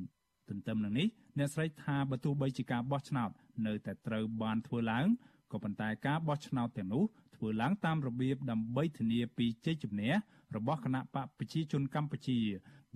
[0.49, 3.29] ទន្ទឹមនឹងនេះអ្នកស្រីថាបើទោះបីជាការបោះឆ្នោត
[3.67, 5.07] នៅតែត្រូវបានធ្វើឡើង
[5.51, 7.03] ក៏ប៉ុន្តែការបោះឆ្នោតទាំងនោះ
[7.35, 10.13] ធ្វើឡើងតាមរបៀបដើម្បីធានាពីជ័យជំនះ
[10.55, 12.39] របស់គណៈបកប្រជាជនកម្ពុជា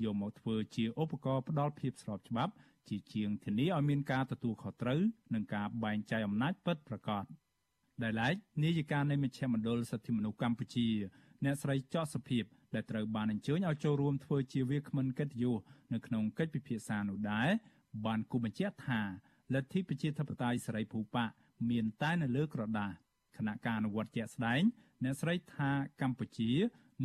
[0.03, 2.53] យកមកធ្វើជាឧបករណ៍ផ្ដល់ភាពស្របច្បាប់
[2.89, 4.99] ជាជាងធានាឲ្យមានការទទួលខុសត្រូវ
[5.33, 7.25] និងការបែងចែកអំណាចពិតប្រាកដ
[8.03, 10.87] ដែលឡែកនាយិកានៃមជ្ឈមណ្ឌលសិទ្ធិមនុស្សកម្ពុជា
[11.43, 15.59] អ្នកស្រីចော့សុភាពដែលត្រូវបានអញ្ជើញឲ្យចូលរួមធ្វើជាវាគ្មិនកិត្តិយស
[15.93, 17.49] នៅក្នុងកិច្ចពិភាក្សានោះដែរ
[18.05, 19.01] បានគូបញ្ជាក់ថា
[19.53, 21.25] លទ្ធិប្រជាធិបតេយ្យសេរីភូប៉ា
[21.69, 22.91] មានតែនៅលើក្រដាស
[23.37, 24.61] គណៈការអនុវត្តជាក់ស្ដែង
[25.03, 25.69] អ្នកស្រីថា
[26.01, 26.51] កម្ពុជា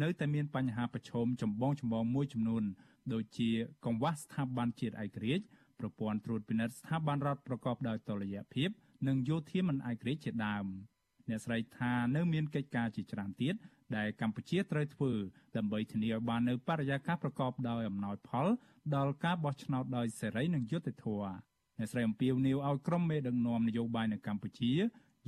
[0.03, 2.65] នៅតែមានបញ្ហាប្រឈមចម្បងចម្បងមួយចំនួន
[3.13, 3.51] ដូចជា
[3.85, 5.45] កង្វះស្ថាប័នជាតិឯករាជ្យ
[5.83, 8.71] ប្រព័ន្ធត្រួតពិនិត្យស្ថាប័នរដ្ឋប្រកបដោយតុល្យភាព
[9.09, 10.67] និងយោធាមិនឯករាជ្យជាដើម
[11.29, 13.55] អ្នកស្រីថានៅមានកិច្ចការជាច្រើនទៀត
[13.97, 15.13] ដែលកម្ពុជាត្រូវធ្វើ
[15.57, 18.47] ដើម្បីធានាឲ្យបាននូវបរិយាកាសប្រកបដោយអំណោយផល
[18.97, 21.33] ដល់ការបោះឆ្នោតដោយសេរីនិងយុត្តិធម៌
[21.79, 24.73] អ្នកស្រីអំពាវនាវឲ្យក្រុមមេដឹកនាំនយោបាយនៅកម្ពុជា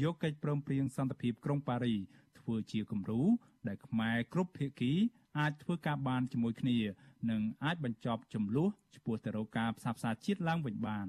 [0.03, 1.95] យកកិច្ចព្រមព្រៀងសន្តិភាពក្រុងប៉ារី
[2.39, 3.21] ធ្វើជាគំរូ
[3.69, 4.93] ដែលខ្មែរគ្រប់ភាគី
[5.39, 6.79] អាចធ្វើការបានជាមួយគ្នា
[7.31, 11.09] និងអាចបញ្ចប់ចំនួនចំពោះទៅរកការផ្សះផ្សាជាតិឡើងវិញបាន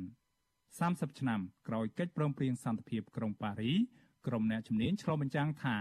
[0.59, 3.71] 30ឆ្នាំក្រោយកិច្ចព្រមព្រៀងសន្តិភាពក្រុងប៉ារី
[4.27, 5.77] ក្រុមអ្នកជំនាញឆ្លុះបញ្ចាំងថា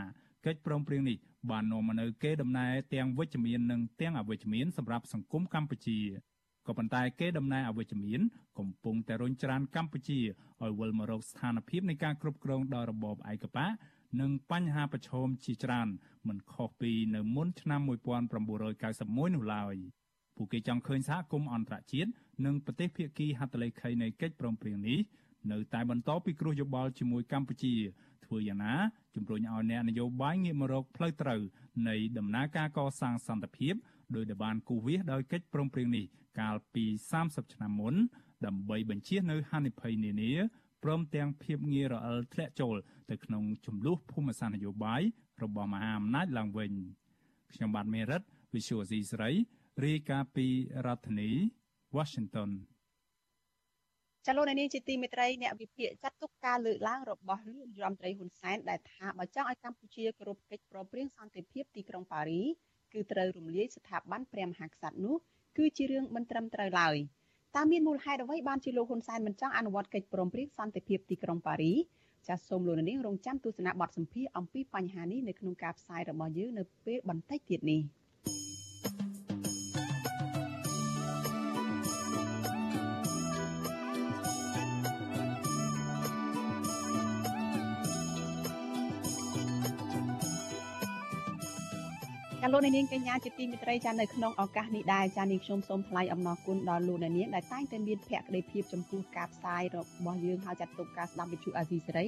[0.47, 1.19] កិច្ចព្រមព្រៀងនេះ
[1.51, 6.01] បាននាំមកនូវកេរដំណែលទាំងវិជ្ជមាននិងទាំងអវិជ្ជមានសម្រាប់សង្គមកម្ពុជា
[6.67, 8.21] ក៏ប៉ុន្តែគេដំណើរអវិជ្ជមាន
[8.59, 10.21] កំពុងតែរុញច្រានកម្ពុជា
[10.63, 13.73] ឲ្យវិលមករកស្ថានភាពនៃការគ្រប់គ្រងដោយរបបឯកបក
[14.21, 15.89] និងបញ្ហាប្រឈមជាច្រើន
[16.29, 19.75] មិនខុសពីនៅមុនឆ្នាំ1991នោះឡើយ
[20.37, 22.11] ពួកគេចង់ឃើញសហគមន៍អន្តរជាតិ
[22.45, 24.99] និងប្រទេសភាគីហត្ថលេខីនៃកិច្ចព្រមព្រៀងនេះ
[25.53, 27.75] នៅតែបន្តពិគ្រោះយោបល់ជាមួយកម្ពុជា
[28.25, 28.75] ធ្វើយ៉ាងណា
[29.15, 31.41] ជំរុញឲ្យអ្នកនយោបាយងាកមករកផ្លូវត្រូវ
[31.89, 33.75] នៃដំណើរការកសាងសន្តិភាព
[34.15, 36.05] ដោយដែលបានគូសវាសដោយកិច្ចព្រមព្រៀងនេះ
[36.41, 36.85] កាលពី
[37.21, 37.95] 30ឆ្នាំមុន
[38.47, 40.33] ដើម្បីបញ្ជៀសនៅហានិភ័យនានា
[40.85, 42.77] ព្រមទាំងភាពងាយរអិលធ្លាក់ចូល
[43.11, 45.03] ទៅក្នុងចំនួនភូមិសាស្ត្រនយោបាយ
[45.43, 46.73] របស់មហាអំណាចឡើងវិញ
[47.55, 48.23] ខ្ញុំបាទមេរិត
[48.55, 49.31] Visual C ស្រី
[49.85, 50.47] រាយការណ៍ពី
[50.87, 51.31] រដ្ឋធានី
[51.97, 52.51] Washington
[54.27, 62.43] ចលនានេះជាទីមេត្រីអ្នកវិភាគចាត់ទុកការលើកឡើងរបស់លោករដ្ឋមន្ត្រីហ៊ុនសែនដែលថាបើចង់ឲ្យកម្ពុជាគោរពកិច្ចប្រព្រឹត្តសន្តិភាពទីក្រុងប៉ារី
[62.93, 65.17] គឺត្រូវរំលាយស្ថាប័នព្រះមហាក្សត្រនោះ
[65.59, 66.97] គឺជារឿងមិនត្រឹមត្រូវឡើយ
[67.57, 71.73] តើមានមូលហេតុអ្វីបានជាលោកហ៊ុនសែនមិនចង់អនុវត្តកិច្ចព្រមព្រៀងសន្តិភាពទីក្រុងប៉ារី
[72.29, 77.81] ចាសសូមលោកនាងរងចាំទស្សនាបទសម្ភាសអំពីបញ្ហានេះនៅក្នុងការផ្សាយរបស់យើងនៅពេលបន្តិចទៀតនេះ។
[92.55, 102.07] លោកនាងកញ្ញាជាទីមេត្រីចានៅក្នុងឱកាសនេះដែរចានាងខ្ញុំសូមថ្លែងអំណរគុណដល់លោកនាងដែលតែងតែមានភក្ដីភាពចំពោះការផ្សាយរបស់យើងហើយចាត់ទុកការស្ដាប់វិទ្យុអាស៊ីសេរី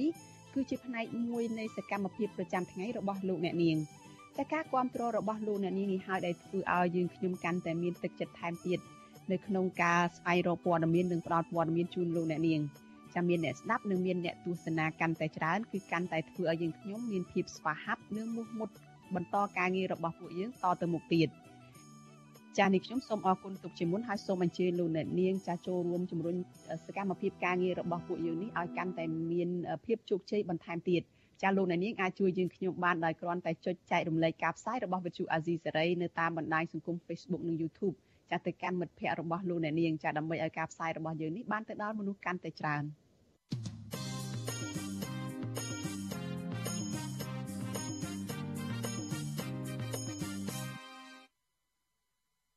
[0.53, 3.77] គឺជាផ្នែកមួយនៃសកម្មភាពប្រចាំថ្ងៃរបស់លោកអ្នកនាង
[4.37, 8.79] តែការគ្រប់គ្រងរបស់លោកអ្នកនាងនេះហើយដែលធ្វើឲ្យយើងខ្ញុំកាន់តែមានទឹកចិត្តថែមទៀត
[9.31, 12.61] នៅក្នុងការស្វែងរកព័ត៌មាននិងផ្តល់ព័ត៌មានជូនលោកអ្នកនាង
[13.15, 18.69] ចាំមានអ្នកស្ដាប់និងមានអ្នកទស្សនាកាន់តែច្រើនគឺកាន់តែធ្វើឲ្យយើងខ្ញុំមានភាពស្វាហាប់និងមោះមុត
[19.15, 21.29] បន្តការងាររបស់ពួកយើងតទៅមុខទៀត
[22.57, 26.35] ចា៎នេះខ្ញុំសូមអរគុណទុកជាមុនហើយសូមអញ្ជើញលោកអ្នកនាងចាចូលរួមជំរុញ
[26.85, 29.49] សកម្មភាពការងាររបស់ពួកយើងនេះឲ្យកាន់តែមាន
[29.85, 31.01] ភាពជោគជ័យបន្ថែមទៀត
[31.41, 37.95] ចាលោកអ្នកនាងអាចជួយយើងខ្ញុំបានដោយគ្រាន់តែចុចចែករំលែកការផ្សាយរបស់វិទ្យុអាស៊ីសេរីនៅតាមបណ្ដាញសង្គម Facebook និង YouTube
[38.31, 42.83] ចាទៅកាន់មិត្តភ័ក្តិរបស់លោកអ្នកនាងចាដើម្បីឲ្យការផ្សាយរបស់យើងនេះបានទៅដល់មនុស្សកាន់តែច្រើន។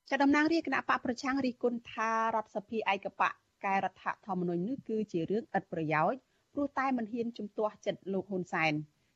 [0.10, 3.34] ចតំណាងរាជគណៈបកប្រឆាំងរិះគន់ថារដ្ឋសភាឯកបក
[3.66, 6.20] កែរដ្ឋធម្មនុញ្ញនេះគឺជារឿងឥតប្រយោជន៍
[6.54, 8.74] ព្រោះតែមិនហ៊ានជំទាស់ចិត្តលោកហ៊ុនសែន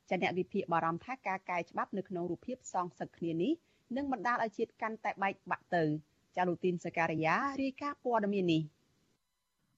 [0.10, 3.54] ចាអ្នកវិភាគបារម្ភថាការកែច្បាប់នៅក្នុងរូបភាពសងសឹកគ្នានេះ
[3.96, 5.84] នឹងបណ្ដាលឲ្យជាតិកាន់តែបែកបាក់ទៅ
[6.38, 8.62] ចាលូទីនសការីយ៉ារាយការណ៍ព័ត៌មាននេះ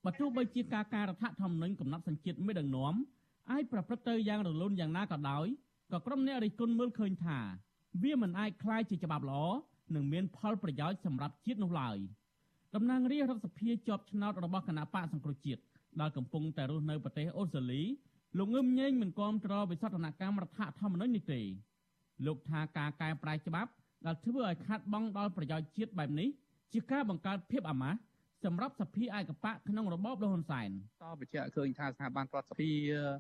[0.06, 2.96] បើទោះបីជាការកែរដ្ឋធម្មនុញ្ញកំណត់សញ្ជាតិមេដឹកនាំ
[3.52, 5.48] អាចប្រព្រឹត្តទៅយ៉ាងរលូនយ៉ាងណាក៏ដោយ
[5.92, 7.40] ក៏ក្រុមអ្នករិះគន់មើលឃើញថា
[8.04, 9.44] វាមិនអាចคล้ายជាច្បាប់ល្អ
[9.95, 11.99] និងមានផលប្រយោជន៍សម្រាប់ជាតិនោះឡើយ
[12.75, 15.63] តំណាងរាស្ត្ររដ្ឋសភាជាប់ឆ្នោតរបស់គណៈបកសង្គ្រោះជាតិ
[16.01, 17.83] ដែលកំពុងតែរស់នៅប្រទេសអូស្ត្រាលី
[18.39, 21.41] លោកងឹមញែងមិនគាំទ្រវិសោធនកម្មរដ្ឋធម្មនុញ្ញនេះទេ
[22.27, 23.71] លោកថាការកែប្រែច្បាប់
[24.07, 26.29] ដែលធ្វើឲ្យខាត់បងដល់ប្រយោជន៍ជាតិបែបនេះ
[26.73, 27.99] ជាការបង្កើតភាពអាម៉ាស់
[28.45, 30.71] សម្រាប់សភាឯកបៈក្នុងរបបលហ៊ុនសែន
[31.03, 32.73] តបញ្ជាក់ឃើញថាស្ថាប័នរដ្ឋសភា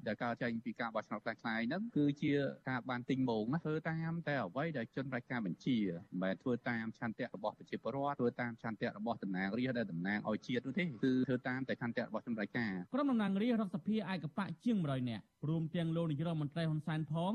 [0.06, 2.32] ដែលកើតចេញពីការបោះឆ្នោតខ្លាំងៗហ្នឹងគឺជា
[2.68, 5.76] ការបានទិញម៉ងណាធ្វើតាមតែអ្វីដែលជនរៃការបញ្ជា
[6.10, 17.34] មិនមែនធ្វើតាមឆន្ទៈរបស់ប្រជាពលរដ្ឋធ្វើតាមឆន្ទៈរបស់តំណាងរាស្ត្រដែលតំណាងឲ្យជាតិនោះទេគឺធ្វើតាមតែឆន្ទៈរបស់ជនរៃការក្រុមតំណាងរាស្ត្ររដ្ឋសភាឯកបៈជាង100នាក់រួមទាំងលោកនាយរដ្ឋមន្ត្រីហ៊ុនសែនផង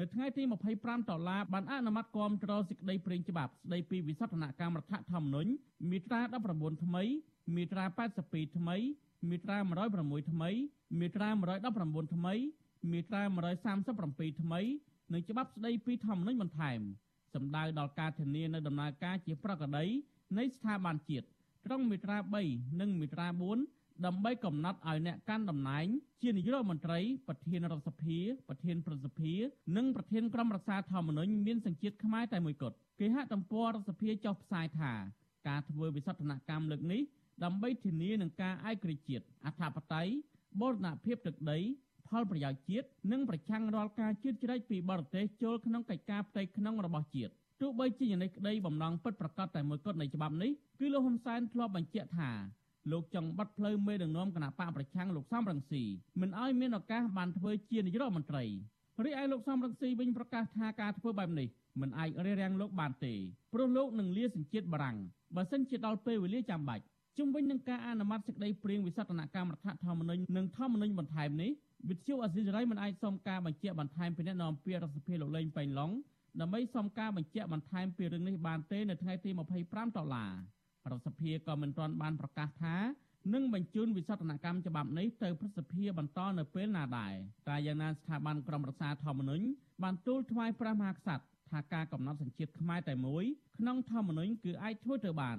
[0.00, 0.42] នៅថ្ងៃទី
[0.76, 5.50] 25ដុល្លារបានអនុម័តគាំទ្រសេចក្តីព្រេងច្បាប់ស្តីពីវិសោធនកម្មរដ្ឋធម្មនុញ្ញ
[5.90, 6.20] មាត្រា
[6.52, 7.02] 19ថ្មី
[7.54, 7.84] មាត្រា
[8.20, 8.76] 82ថ្មី
[9.30, 9.56] មាត្រា
[9.94, 10.50] 106ថ្មី
[11.00, 11.28] មាត្រា
[11.72, 12.34] 119ថ្មី
[12.92, 13.22] មាត្រា
[13.80, 14.60] 137ថ្មី
[15.12, 16.80] និងច្បាប់ស្តីពីធម្មនុញ្ញបន្ថែម
[17.34, 19.84] សម្ដៅដល់ការធានានៅដំណើរការជាប្រក្រតី
[20.38, 21.26] នៃស្ថាប័នជាតិ
[21.66, 22.16] ត្រង់មាត្រា
[22.48, 25.86] 3និងមាត្រា4 ដើម្បីកំណត់ឲ្យអ្នកកាន់តំណែង
[26.22, 26.98] ជានាយករដ្ឋមន្ត្រី
[27.28, 29.34] ប្រធានរដ្ឋសភាប្រធានប្រសិទ្ធិ
[29.76, 34.92] និងប្រធានក្រុមរក្សាធម្មនុញ្ញមានសញ្ជាតិខ្មែរតែមួយគត់គេហទំព័ររដ្ឋសភាចុះផ្សាយថា
[35.48, 37.02] ការធ្វើវិសោធនកម្មលើកនេះ
[37.44, 40.12] ដើម្បីធានានឹងការឯករាជ្យជាតិអធិបតេយ្យ
[40.60, 41.58] បូរណភាពទឹកដី
[42.08, 50.50] ផលប្រយោជន៍ជាតិនិងប្រឆាំងរាល់ការជឿជ្រែកពីបរទេសចូលក្នុងកិច្ចការផ្ទៃក្នុងរបស់ជាតិទោះបីជាយ៉ាងនេះក្តីបំណងពិតប្រកបតែមួយគត់នៃច្បាប់នេះ
[50.80, 52.30] គឺលោកហ៊ុនសែនធ្លាប់បញ្ជាក់ថា
[52.90, 55.82] លោកចង់បាត់ផ្លូវមេដឹកនាំគណៈបកប្រឆាំងលោកសំរងស៊ី
[56.20, 58.44] មិនឲ្យមានឱកាសបានធ្វើជានាយករដ្ឋមន្ត្រី
[59.04, 61.48] រីឯលោកសំរងស៊ីវិញប្រកាសថាការធ្វើបែបនេះ
[61.80, 63.14] មិនអាចរារាំងលោកបានទេ
[63.52, 64.96] ព្រោះលោកនឹងលាសញ្ជាតិបារាំង
[65.36, 66.84] បើសិនជាដល់ពេលវេលាចាំបាច់
[67.18, 71.50] ជុំវិញនឹងការអនុម័តសេចក្តីព្រៀងវិសោធនកម្មរដ្ឋធម្មនុញ្ញនិងធម្មនុញ្ញបន្ថែមនេះ
[71.88, 75.90] វិទ្យុអសិរ័យមិនអាចសុំការបញ្ជាក់បន្ថែមពីអ្នកនាំពាក្យរដ្ឋសភាលោកលេងប៉ៃឡុង
[76.40, 79.30] ដើម្បីសុំការបញ្ជាក់បន្ថែមពីរឿងនេះបានទេនៅថ្ងៃទី
[79.64, 80.32] 25ដុល្លារ
[80.90, 82.76] រដ្ឋសភាក៏មិនទាន់បានប្រកាសថា
[83.34, 87.14] នឹងបញ្ជូនវិសោធនកម្មច្បាប់នេះទៅព្រឹទ្ធសភាបន្តនៅពេលណាដែរ
[87.48, 89.44] តែយ៉ាងណាស្ថាប័នក្រមរក្សាធម្មនុញ្ញ
[89.82, 93.24] បានទូលថ្វាយព្រះមហាក្សត្រថាការកំណត់សញ្ជាតិខ្មែរតែមួយ
[93.58, 95.38] ក្នុងធម្មនុញ្ញគឺអាចធ្វើទៅបាន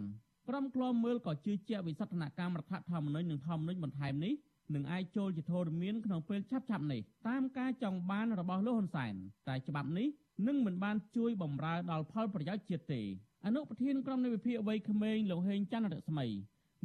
[0.49, 4.33] ក្រុមឃ្លាំមើលក៏ជឿជាក់វិសោធនកម្មរដ្ឋធម្មនុញ្ញនិងធម្មនុញ្ញបន្ថែមនេះ
[4.75, 9.13] នឹងអាចចូលជាធរមានក្នុងពេលឆាប់ៗនេះតាមការចង់បានរបស់លោកហ៊ុនសែន
[9.47, 10.07] តែច្បាប់នេះ
[10.47, 13.01] នឹងមិនបានជួយបំរើដល់ផលប្រយោជន៍ជាតិទេ
[13.45, 16.25] អនុប្រធានក្រុមនៃវិភាគវ័យក្មេងលោកហេងច័ន្ទរស្មី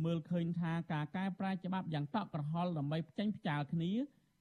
[0.04, 3.92] មើលឃើញថាការកែប្រែច្បាប់យ៉ាងតក់ក្រហល់ដើម្បីផ្ចាញ់ផ្ចាលគ្នា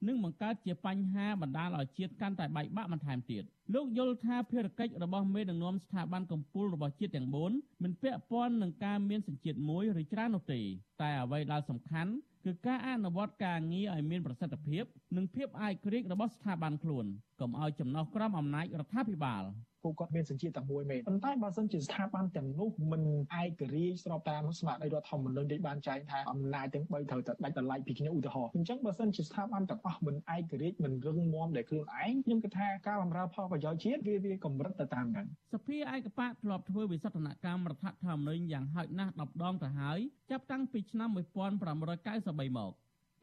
[0.07, 3.43] នឹងបង្កើតជាបញ្ហាបណ្ដាលឲ្យជាតិកាន់តែបែកបាក់បន្ថែមទៀត
[3.73, 10.59] លោកយល់ថាភារកិច្ចរបស់មេដឹកនាំស្ថាប័នកម្ពុជារបស់ជាតិទាំង4មិនពាក់ព័ន្ធនឹងការមានសញ្ជាតិមួយឬច្រើននោះទេ
[11.01, 12.11] តែអ្វីដែលសំខាន់
[12.45, 14.83] គឺការអនុវត្តការងារឲ្យមានប្រសិទ្ធភាព
[15.15, 17.05] និងភាពឯករាជ្យរបស់ស្ថាប័នខ្លួន
[17.39, 19.43] កុំឲ្យចំណោះក្រមអំណាចរដ្ឋាភិបាល
[19.87, 23.03] ពួកគាត់មានសញ្ជាតិតែមួយមែនប៉ុន្តែបើសិនជាស្ថាប័នទាំងនោះមិន
[23.41, 39.99] ឯករាជ្យស្របតាមស្មារតីរដ្ឋធម្មនុញ្ញដែលបានចែងថាអំណាចទាំង3ត្រូវតែដាច់ដライពីគ្នាឧទាហរណ៍អញ្ចឹងបើសិនជាស្ថាប័នទាំងអស់មិនឯករាជ្យមិនរឹងមាំដោយខ្លួនឯងខ្ញុំគិតថាការបម្រើផលប្រយោជន៍ជាតិវាវាកម្រិតទៅតាមហ្នឹងសភាឯកបៈធ្លាប់ធ្វើវិសោធនកម្មរដ្ឋធម្មនុញ្ញយ៉ាងហោចណាស់10ដងទៅហើយ
[40.31, 42.71] ចាប់តាំងពីឆ្នាំ1993មក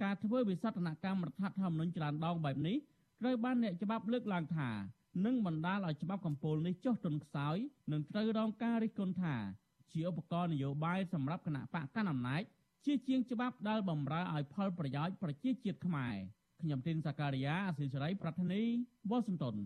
[0.02, 2.76] ការធ្វើវិសោធនកម្មរដ្ឋធម្មនុញ្ញច្រើនដងបែបនេះ
[3.20, 4.68] ត្រូវបានអ្នកច្បាប់លើកឡើងថា
[5.24, 7.56] នឹងបណ្ដាលឲ្យច្បាប់កម្ពុជានេះចុះទន់ខ្សោយ
[7.92, 9.34] និងត្រូវរងការរិះគន់ថា
[9.92, 12.42] ជាឧបករណ៍នយោបាយសម្រាប់គណៈបកកណ្ដាលអំណាច
[12.84, 16.16] ជាជាងច្បាប់ដែលបំរើឲ្យផលប្រយោជន៍ប្រជាជាតិខ្មែរ
[16.60, 18.62] ខ្ញុំទីនសាការីយ៉ាអសិលសេរីប្រធានី
[19.10, 19.56] វ៉ាស៊ីនតោន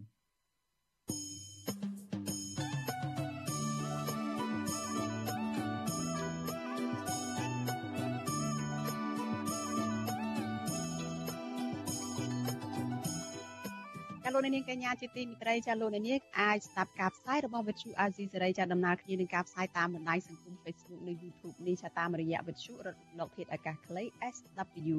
[14.38, 16.04] លោកនាងកញ្ញាជាទីមិត្តរីចាលោកនាង
[16.40, 24.02] អាចស្ដាប់ការផ្សាយរបស់វិទ្យុអាស៊ីសេរីចាដំណើរគ្នានឹងការផ្សាយតាមបណ្ដាញសង្គម Facebook និង YouTube នេះចាតាមរយៈវិទ្យុរលកធាតុអាកាសខ្លី
[24.34, 24.98] SW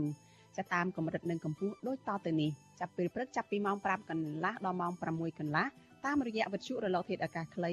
[0.58, 5.66] ចាតាមកម្រិតនិងកម្ពស់ដូចតទៅនេះចាប់ពេលព្រឹកចាប់ពីម៉ោង5កន្លះដល់ម៉ោង6កន្លះ
[6.06, 7.72] តាមរយៈវិទ្យុរលកធាតុអាកាសខ្លី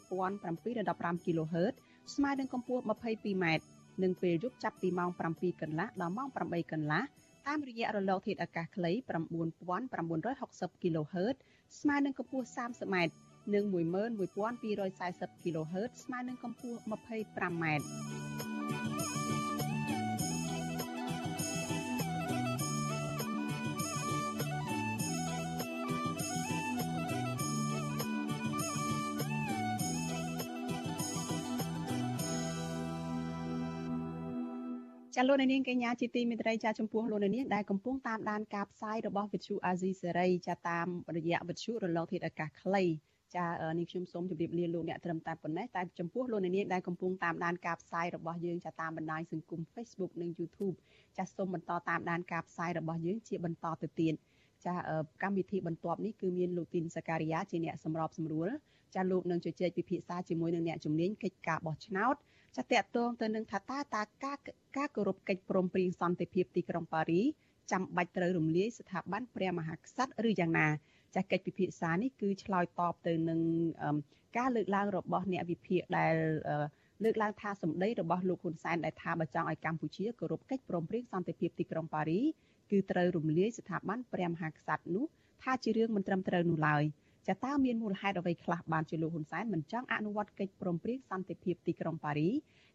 [0.00, 1.74] 13715 kHz
[2.14, 3.46] ស្មើនឹងកម្ពស់ 22m
[4.02, 7.02] និងពេលយប់ចាប់ពីម៉ោង7កន្លះដល់ម៉ោង8កន្លះ
[7.46, 8.92] តាមរយៈរលកធាតុអាកាសខ្លី
[10.82, 11.36] 9960 kHz
[11.80, 12.96] ស្មើនឹងកម្ពស់ 30m
[13.54, 17.64] និង11240 kHz ស្មើនឹងកម្ពស់ 25m
[35.20, 42.84] ចាលោកនាងកញ្ញាជាទីមេត្រីចាចំពោះលោកនាងដែលកំពុងតាមដានការផ្សាយរបស់វិទ្យុអាស៊ីសេរីចាតាមរយៈវិទ្យុរលកធាតុអាកាសខ្លី
[43.36, 43.46] ចា
[43.78, 50.76] នេះខ្ញុំសូមជម្រាបលាលោកអ្នកត្រឹមតែប៉ុណ្ណេះតែចំពោះលោកនាងដែលកំពុងតាមដានការផ្សាយរបស់យើងចាតាមបណ្ដាញសង្គម Facebook និង YouTube
[51.18, 54.14] ចាសូមបន្តតាមដានការផ្សាយរបស់យើងជាបន្តទៅទៀត
[54.64, 54.74] ចា
[55.22, 58.48] កម្មវិធីបន្ទាប់នេះគឺមានលោកទីនសការីយ៉ាជាអ្នកសម្របសម្រួល
[58.94, 62.16] ចាលោកនឹងជជែកពិភាក្សាជាមួយនឹងអ្នកជំនាញកិច្ចការបោះឆ្នោត
[62.56, 64.38] ចាតកតងទៅនឹងថាតើតាការ
[64.76, 67.20] ការគោរពកិច្ចព្រមព្រៀងសន្តិភាពទីក្រុងប៉ារី
[67.72, 70.68] ចាំបាច់ត្រូវរំលាយស្ថាប័នព្រះមហាក្សត្រឬយ៉ាងណា
[71.14, 73.40] ចាកិច្ចពិភាក្សានេះគឺឆ្លើយតបទៅនឹង
[74.38, 76.14] ការលើកឡើងរបស់អ្នកវិភាគដែល
[77.04, 82.20] លើកឡើងថាសម្ដីរបស់លោកហ៊ុនសែនដែលថាបើចង់ឲ្យកម្ពុជាគោរពកិច្ចព្រមព្រៀងសន្តិភាពទីក្រុងប៉ារី
[82.70, 85.04] គឺត្រូវរំលាយស្ថាប័នព្រះមហាក្សត្រនោះ
[85.42, 86.84] ថាជារឿងមិនត្រឹមត្រូវនោះឡើយ
[87.28, 92.30] ចាតើមានមូលហេតុអ្វីខ្លះបានជាលោកហ៊ុនសែនមិនចង់អនុវត្តកិច្ចព្រមព្រៀងសន្តិភាពទីក្រុងប៉ារី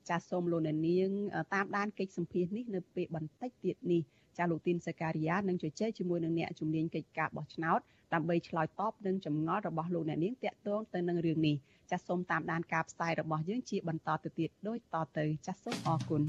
[0.09, 1.09] ចាសូមលោកអ្នកនាង
[1.53, 4.01] តាមដានកិច្ចសម្ភាសនេះនៅពេលបន្តិចទៀតនេះ
[4.37, 7.79] ចាលោកទីនសការីយ៉ានឹងជជែកជាមួយនឹងអ្នកជំនាញកិច្ចការបោះឆ្នោត
[8.13, 11.55] ដើម្បីឆ្លើយតបនឹងចម្ងល់របស់លោកអ្នកនាងតាក់ទងទៅនឹងរឿងនេះ
[11.91, 16.21] ចាសសូមតាមដានការផ្សាយរបស់យើងជាបន្តទៅទៀតដូចតទៅចាសសូមអរគុណ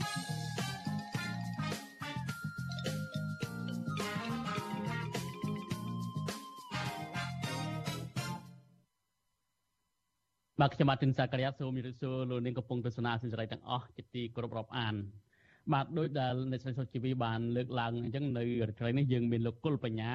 [10.61, 14.95] បាទខ្ញុំបាទទិនសាករិយាសូមជម្រាបសួរលោកនាងកំពុងទស្សនាសិរីទាំងអស់ជាទីគោរពរាប់អាន
[15.73, 20.11] បាទដោយដែលអ្នកស្រីសុជីវីបានលើកឡើងអញ្ចឹងនៅរាត្រីនេះយើងមានលោកគុលបញ្ញា